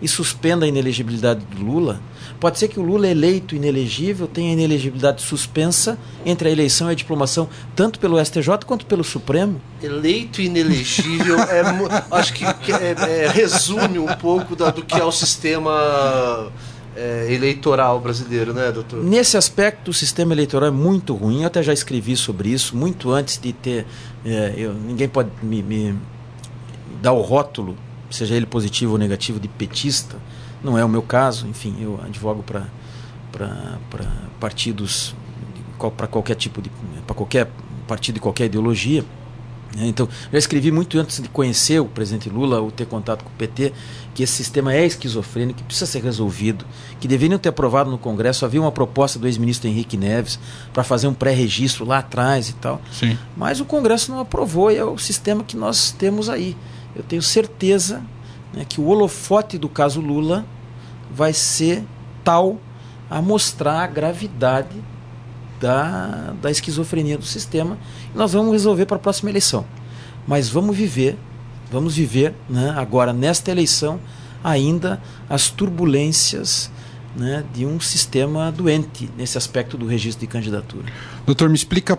e 0.00 0.08
suspenda 0.08 0.64
a 0.64 0.68
inelegibilidade 0.68 1.44
do 1.44 1.64
Lula. 1.64 2.00
Pode 2.40 2.58
ser 2.58 2.68
que 2.68 2.78
o 2.78 2.82
Lula 2.82 3.08
eleito 3.08 3.54
inelegível 3.54 4.26
tenha 4.26 4.52
inelegibilidade 4.52 5.22
suspensa 5.22 5.98
entre 6.26 6.48
a 6.48 6.52
eleição 6.52 6.88
e 6.88 6.92
a 6.92 6.94
diplomação, 6.94 7.48
tanto 7.74 7.98
pelo 7.98 8.22
STJ 8.22 8.58
quanto 8.66 8.86
pelo 8.86 9.04
Supremo. 9.04 9.60
Eleito 9.82 10.42
inelegível, 10.42 11.38
é, 11.40 11.62
acho 12.10 12.32
que 12.34 12.44
é, 12.44 13.24
é, 13.24 13.28
resume 13.28 13.98
um 13.98 14.14
pouco 14.16 14.56
da, 14.56 14.70
do 14.70 14.84
que 14.84 14.98
é 14.98 15.04
o 15.04 15.12
sistema 15.12 16.50
é, 16.96 17.26
eleitoral 17.30 18.00
brasileiro, 18.00 18.52
né, 18.52 18.70
doutor? 18.70 19.02
Nesse 19.02 19.36
aspecto, 19.36 19.90
o 19.90 19.94
sistema 19.94 20.32
eleitoral 20.32 20.68
é 20.68 20.72
muito 20.72 21.14
ruim. 21.14 21.40
Eu 21.40 21.46
até 21.46 21.62
já 21.62 21.72
escrevi 21.72 22.16
sobre 22.16 22.50
isso, 22.50 22.76
muito 22.76 23.10
antes 23.10 23.38
de 23.38 23.52
ter. 23.52 23.86
É, 24.24 24.54
eu, 24.56 24.74
ninguém 24.74 25.08
pode 25.08 25.30
me, 25.42 25.62
me, 25.62 25.94
dar 27.02 27.12
o 27.12 27.20
rótulo, 27.20 27.76
seja 28.14 28.34
ele 28.34 28.46
positivo 28.46 28.92
ou 28.92 28.98
negativo, 28.98 29.38
de 29.40 29.48
petista. 29.48 30.16
Não 30.62 30.78
é 30.78 30.84
o 30.84 30.88
meu 30.88 31.02
caso, 31.02 31.46
enfim, 31.46 31.76
eu 31.80 32.00
advogo 32.02 32.42
para 32.42 32.66
partidos, 34.40 35.14
para 35.96 36.06
qualquer 36.06 36.36
tipo 36.36 36.62
de. 36.62 36.70
para 37.06 37.14
qualquer 37.14 37.50
partido 37.86 38.14
de 38.14 38.20
qualquer 38.20 38.46
ideologia. 38.46 39.04
Né? 39.76 39.86
Então, 39.86 40.08
já 40.32 40.38
escrevi 40.38 40.70
muito 40.70 40.98
antes 40.98 41.20
de 41.20 41.28
conhecer 41.28 41.80
o 41.80 41.86
presidente 41.86 42.30
Lula, 42.30 42.60
ou 42.60 42.70
ter 42.70 42.86
contato 42.86 43.24
com 43.24 43.30
o 43.30 43.32
PT, 43.34 43.72
que 44.14 44.22
esse 44.22 44.32
sistema 44.32 44.72
é 44.72 44.86
esquizofrênico, 44.86 45.58
que 45.58 45.64
precisa 45.64 45.86
ser 45.86 46.02
resolvido, 46.02 46.64
que 47.00 47.08
deveriam 47.08 47.38
ter 47.38 47.48
aprovado 47.48 47.90
no 47.90 47.98
Congresso. 47.98 48.44
Havia 48.44 48.60
uma 48.60 48.72
proposta 48.72 49.18
do 49.18 49.26
ex-ministro 49.26 49.68
Henrique 49.68 49.96
Neves 49.96 50.38
para 50.72 50.84
fazer 50.84 51.08
um 51.08 51.14
pré-registro 51.14 51.84
lá 51.84 51.98
atrás 51.98 52.48
e 52.48 52.54
tal. 52.54 52.80
Sim. 52.92 53.18
Mas 53.36 53.60
o 53.60 53.64
Congresso 53.64 54.12
não 54.12 54.20
aprovou 54.20 54.70
e 54.70 54.76
é 54.76 54.84
o 54.84 54.96
sistema 54.96 55.42
que 55.42 55.56
nós 55.56 55.90
temos 55.90 56.28
aí. 56.28 56.56
Eu 56.94 57.02
tenho 57.02 57.22
certeza 57.22 58.02
né, 58.52 58.64
que 58.68 58.80
o 58.80 58.86
holofote 58.86 59.58
do 59.58 59.68
caso 59.68 60.00
Lula 60.00 60.44
vai 61.10 61.32
ser 61.32 61.84
tal 62.22 62.58
a 63.10 63.20
mostrar 63.20 63.82
a 63.82 63.86
gravidade 63.86 64.82
da, 65.60 66.34
da 66.40 66.50
esquizofrenia 66.50 67.18
do 67.18 67.24
sistema. 67.24 67.78
E 68.14 68.18
nós 68.18 68.32
vamos 68.32 68.52
resolver 68.52 68.86
para 68.86 68.96
a 68.96 69.00
próxima 69.00 69.30
eleição. 69.30 69.64
Mas 70.26 70.48
vamos 70.48 70.76
viver, 70.76 71.18
vamos 71.70 71.96
viver 71.96 72.34
né, 72.48 72.74
agora 72.76 73.12
nesta 73.12 73.50
eleição 73.50 74.00
ainda 74.42 75.00
as 75.28 75.48
turbulências 75.48 76.70
né, 77.16 77.44
de 77.54 77.64
um 77.64 77.80
sistema 77.80 78.50
doente 78.52 79.08
nesse 79.16 79.38
aspecto 79.38 79.78
do 79.78 79.86
registro 79.86 80.20
de 80.20 80.26
candidatura. 80.26 80.84
Doutor, 81.24 81.48
me 81.48 81.54
explica 81.54 81.98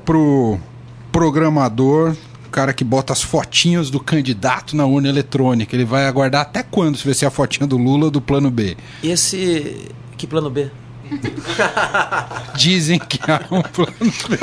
programador, 1.11 2.11
o 2.11 2.15
cara 2.49 2.73
que 2.73 2.83
bota 2.83 3.13
as 3.13 3.21
fotinhas 3.21 3.89
do 3.89 3.99
candidato 3.99 4.75
na 4.75 4.85
urna 4.85 5.09
eletrônica, 5.09 5.75
ele 5.75 5.85
vai 5.85 6.05
aguardar 6.05 6.41
até 6.41 6.63
quando 6.63 6.97
se 6.97 7.05
vai 7.05 7.13
ser 7.13 7.25
a 7.25 7.31
fotinha 7.31 7.67
do 7.67 7.77
Lula 7.77 8.09
do 8.09 8.21
plano 8.21 8.49
B? 8.51 8.77
Esse 9.03 9.89
que 10.17 10.25
plano 10.27 10.49
B? 10.49 10.69
Dizem 12.55 12.99
que 12.99 13.19
há 13.29 13.41
um 13.51 13.61
plano 13.61 13.91
B. 13.99 14.37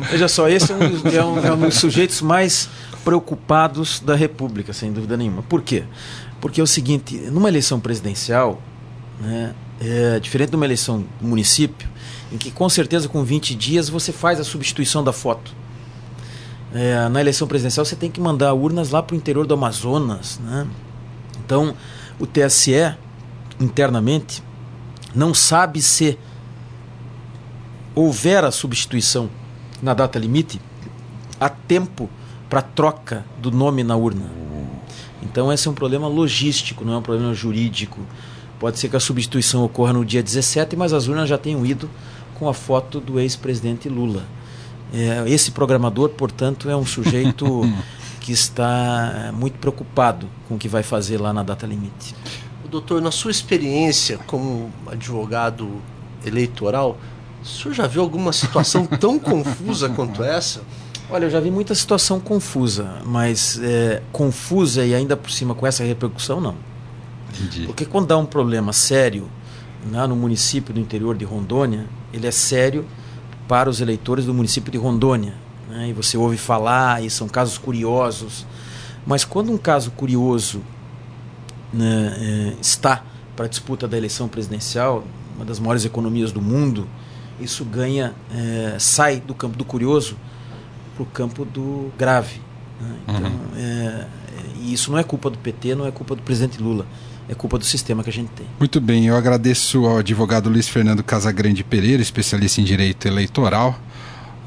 Veja 0.10 0.28
só, 0.28 0.48
esse 0.48 0.72
é 0.72 0.74
um, 0.74 0.78
dos, 0.78 1.14
é, 1.14 1.24
um, 1.24 1.38
é 1.38 1.52
um, 1.52 1.60
dos 1.60 1.74
sujeitos 1.76 2.20
mais 2.20 2.68
preocupados 3.04 4.00
da 4.00 4.14
República, 4.14 4.72
sem 4.72 4.92
dúvida 4.92 5.16
nenhuma. 5.16 5.42
Por 5.42 5.62
quê? 5.62 5.84
Porque 6.40 6.60
é 6.60 6.64
o 6.64 6.66
seguinte: 6.66 7.16
numa 7.16 7.48
eleição 7.48 7.78
presidencial, 7.80 8.60
né, 9.20 9.54
é 9.80 10.20
diferente 10.20 10.50
de 10.50 10.56
uma 10.56 10.66
eleição 10.66 11.04
município, 11.20 11.88
em 12.30 12.36
que 12.36 12.50
com 12.50 12.68
certeza 12.68 13.08
com 13.08 13.24
20 13.24 13.54
dias 13.54 13.88
você 13.88 14.12
faz 14.12 14.38
a 14.38 14.44
substituição 14.44 15.02
da 15.02 15.12
foto. 15.12 15.52
É, 16.72 17.08
na 17.08 17.20
eleição 17.20 17.48
presidencial 17.48 17.84
você 17.84 17.96
tem 17.96 18.10
que 18.10 18.20
mandar 18.20 18.52
urnas 18.52 18.90
lá 18.90 19.02
para 19.02 19.14
o 19.14 19.16
interior 19.16 19.46
do 19.46 19.54
Amazonas, 19.54 20.38
né? 20.38 20.66
Então, 21.44 21.74
o 22.18 22.26
TSE, 22.26 22.94
internamente, 23.58 24.42
não 25.14 25.34
sabe 25.34 25.82
se 25.82 26.16
houver 27.94 28.44
a 28.44 28.52
substituição 28.52 29.28
na 29.82 29.94
data 29.94 30.18
limite 30.18 30.60
há 31.40 31.48
tempo 31.48 32.08
para 32.48 32.62
troca 32.62 33.24
do 33.38 33.50
nome 33.50 33.82
na 33.82 33.96
urna. 33.96 34.30
Então, 35.22 35.52
esse 35.52 35.66
é 35.66 35.70
um 35.70 35.74
problema 35.74 36.06
logístico, 36.06 36.84
não 36.84 36.94
é 36.94 36.98
um 36.98 37.02
problema 37.02 37.34
jurídico. 37.34 38.00
Pode 38.60 38.78
ser 38.78 38.90
que 38.90 38.96
a 38.96 39.00
substituição 39.00 39.64
ocorra 39.64 39.94
no 39.94 40.04
dia 40.04 40.22
17, 40.22 40.76
mas 40.76 40.92
as 40.92 41.08
urnas 41.08 41.30
já 41.30 41.38
tenham 41.38 41.64
ido 41.64 41.88
com 42.38 42.46
a 42.46 42.52
foto 42.52 43.00
do 43.00 43.18
ex-presidente 43.18 43.88
Lula. 43.88 44.22
É, 44.92 45.24
esse 45.26 45.50
programador, 45.50 46.10
portanto, 46.10 46.68
é 46.68 46.76
um 46.76 46.84
sujeito 46.84 47.62
que 48.20 48.32
está 48.32 49.12
eh, 49.14 49.32
muito 49.32 49.58
preocupado 49.58 50.28
com 50.46 50.56
o 50.56 50.58
que 50.58 50.68
vai 50.68 50.82
fazer 50.82 51.18
lá 51.18 51.32
na 51.32 51.42
data 51.42 51.66
limite. 51.66 52.14
Doutor, 52.70 53.00
na 53.00 53.10
sua 53.10 53.30
experiência 53.30 54.18
como 54.26 54.70
advogado 54.86 55.80
eleitoral, 56.24 56.98
o 57.42 57.46
senhor 57.46 57.72
já 57.72 57.86
viu 57.86 58.02
alguma 58.02 58.32
situação 58.32 58.84
tão 59.00 59.18
confusa 59.18 59.88
quanto 59.88 60.22
essa? 60.22 60.60
Olha, 61.08 61.24
eu 61.24 61.30
já 61.30 61.40
vi 61.40 61.50
muita 61.50 61.74
situação 61.74 62.20
confusa, 62.20 63.00
mas 63.06 63.58
é, 63.62 64.02
confusa 64.12 64.84
e 64.84 64.94
ainda 64.94 65.16
por 65.16 65.30
cima 65.30 65.54
com 65.54 65.66
essa 65.66 65.82
repercussão, 65.82 66.40
não. 66.40 66.54
Entendi. 67.32 67.66
Porque 67.66 67.84
quando 67.84 68.06
dá 68.06 68.18
um 68.18 68.26
problema 68.26 68.72
sério 68.72 69.28
né, 69.84 70.06
no 70.06 70.16
município 70.16 70.74
do 70.74 70.80
interior 70.80 71.16
de 71.16 71.24
Rondônia, 71.24 71.86
ele 72.12 72.26
é 72.26 72.30
sério 72.30 72.84
para 73.48 73.68
os 73.68 73.80
eleitores 73.80 74.26
do 74.26 74.34
município 74.34 74.70
de 74.70 74.78
Rondônia 74.78 75.34
né, 75.68 75.88
e 75.88 75.92
você 75.92 76.16
ouve 76.16 76.36
falar, 76.36 77.02
e 77.02 77.10
são 77.10 77.28
casos 77.28 77.56
curiosos. 77.58 78.46
Mas 79.06 79.24
quando 79.24 79.52
um 79.52 79.58
caso 79.58 79.90
curioso 79.92 80.60
né, 81.72 82.16
é, 82.18 82.60
está 82.60 83.02
para 83.34 83.46
a 83.46 83.48
disputa 83.48 83.88
da 83.88 83.96
eleição 83.96 84.28
presidencial, 84.28 85.04
uma 85.36 85.44
das 85.44 85.58
maiores 85.58 85.84
economias 85.84 86.32
do 86.32 86.42
mundo, 86.42 86.86
isso 87.40 87.64
ganha, 87.64 88.12
é, 88.32 88.76
sai 88.78 89.20
do 89.20 89.34
campo 89.34 89.56
do 89.56 89.64
curioso 89.64 90.16
para 90.94 91.02
o 91.02 91.06
campo 91.06 91.44
do 91.44 91.90
grave. 91.96 92.40
Né? 92.80 92.96
Então, 93.08 93.30
uhum. 93.30 93.40
é, 93.56 94.06
e 94.60 94.72
isso 94.72 94.90
não 94.90 94.98
é 94.98 95.02
culpa 95.02 95.30
do 95.30 95.38
PT, 95.38 95.74
não 95.74 95.86
é 95.86 95.90
culpa 95.90 96.14
do 96.14 96.22
presidente 96.22 96.60
Lula 96.62 96.84
é 97.30 97.34
culpa 97.34 97.56
do 97.56 97.64
sistema 97.64 98.02
que 98.02 98.10
a 98.10 98.12
gente 98.12 98.30
tem. 98.30 98.46
Muito 98.58 98.80
bem, 98.80 99.06
eu 99.06 99.16
agradeço 99.16 99.86
ao 99.86 99.98
advogado 99.98 100.50
Luiz 100.50 100.68
Fernando 100.68 101.02
Casagrande 101.04 101.62
Pereira, 101.62 102.02
especialista 102.02 102.60
em 102.60 102.64
direito 102.64 103.06
eleitoral, 103.06 103.80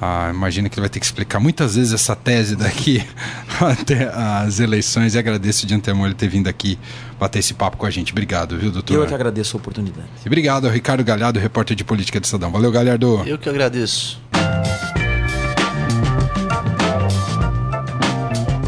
ah, 0.01 0.29
imagino 0.29 0.69
que 0.69 0.75
ele 0.75 0.81
vai 0.81 0.89
ter 0.89 0.99
que 0.99 1.05
explicar 1.05 1.39
muitas 1.39 1.75
vezes 1.75 1.93
essa 1.93 2.13
tese 2.13 2.57
daqui 2.57 3.01
até 3.61 4.11
as 4.13 4.59
eleições 4.59 5.15
e 5.15 5.17
agradeço 5.17 5.65
de 5.65 5.73
antemão 5.73 6.05
ele 6.05 6.13
ter 6.13 6.27
vindo 6.27 6.49
aqui 6.49 6.77
bater 7.17 7.39
esse 7.39 7.53
papo 7.53 7.77
com 7.77 7.85
a 7.85 7.89
gente. 7.89 8.11
Obrigado, 8.11 8.57
viu, 8.57 8.69
doutor? 8.69 8.95
Eu 8.95 9.07
que 9.07 9.13
agradeço 9.13 9.55
a 9.55 9.59
oportunidade. 9.59 10.09
E 10.25 10.27
obrigado 10.27 10.65
ao 10.65 10.73
Ricardo 10.73 11.05
Galhardo, 11.05 11.39
repórter 11.39 11.77
de 11.77 11.85
política 11.85 12.19
de 12.19 12.25
Estadão. 12.25 12.51
Valeu, 12.51 12.69
Galhardo. 12.69 13.23
Eu 13.25 13.37
que 13.37 13.47
agradeço. 13.47 14.21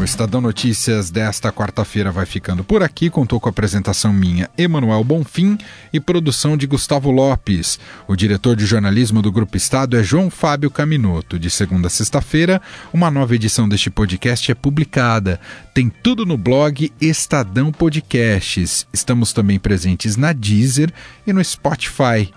Estadão 0.06 0.40
Notícias 0.40 1.10
desta 1.10 1.50
quarta-feira 1.50 2.12
vai 2.12 2.24
ficando 2.24 2.62
por 2.62 2.80
aqui. 2.80 3.10
Contou 3.10 3.40
com 3.40 3.48
a 3.48 3.50
apresentação 3.50 4.12
minha, 4.12 4.48
Emanuel 4.56 5.02
Bonfim, 5.02 5.58
e 5.92 5.98
produção 5.98 6.56
de 6.56 6.64
Gustavo 6.64 7.10
Lopes. 7.10 7.80
O 8.06 8.14
diretor 8.14 8.54
de 8.54 8.64
jornalismo 8.64 9.20
do 9.20 9.32
Grupo 9.32 9.56
Estado 9.56 9.96
é 9.96 10.04
João 10.04 10.30
Fábio 10.30 10.70
Caminoto. 10.70 11.40
De 11.40 11.50
segunda 11.50 11.88
a 11.88 11.90
sexta-feira, 11.90 12.62
uma 12.92 13.10
nova 13.10 13.34
edição 13.34 13.68
deste 13.68 13.90
podcast 13.90 14.48
é 14.52 14.54
publicada. 14.54 15.40
Tem 15.74 15.90
tudo 15.90 16.24
no 16.24 16.38
blog 16.38 16.92
Estadão 17.00 17.72
Podcasts. 17.72 18.86
Estamos 18.92 19.32
também 19.32 19.58
presentes 19.58 20.16
na 20.16 20.32
Deezer 20.32 20.92
e 21.26 21.32
no 21.32 21.44
Spotify. 21.44 22.32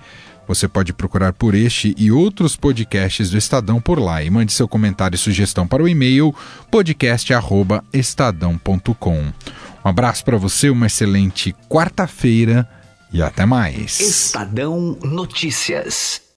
Você 0.49 0.67
pode 0.67 0.91
procurar 0.93 1.31
por 1.31 1.53
este 1.53 1.93
e 1.95 2.11
outros 2.11 2.55
podcasts 2.55 3.29
do 3.29 3.37
Estadão 3.37 3.79
por 3.79 3.99
lá 3.99 4.23
e 4.23 4.31
mande 4.31 4.51
seu 4.51 4.67
comentário 4.67 5.13
e 5.13 5.19
sugestão 5.19 5.67
para 5.67 5.83
o 5.83 5.87
e-mail 5.87 6.33
podcast@estadão.com. 6.71 9.19
Um 9.19 9.87
abraço 9.87 10.25
para 10.25 10.37
você, 10.37 10.71
uma 10.71 10.87
excelente 10.87 11.55
quarta-feira 11.69 12.67
e 13.13 13.21
até 13.21 13.45
mais. 13.45 13.99
Estadão 13.99 14.97
Notícias. 15.03 16.28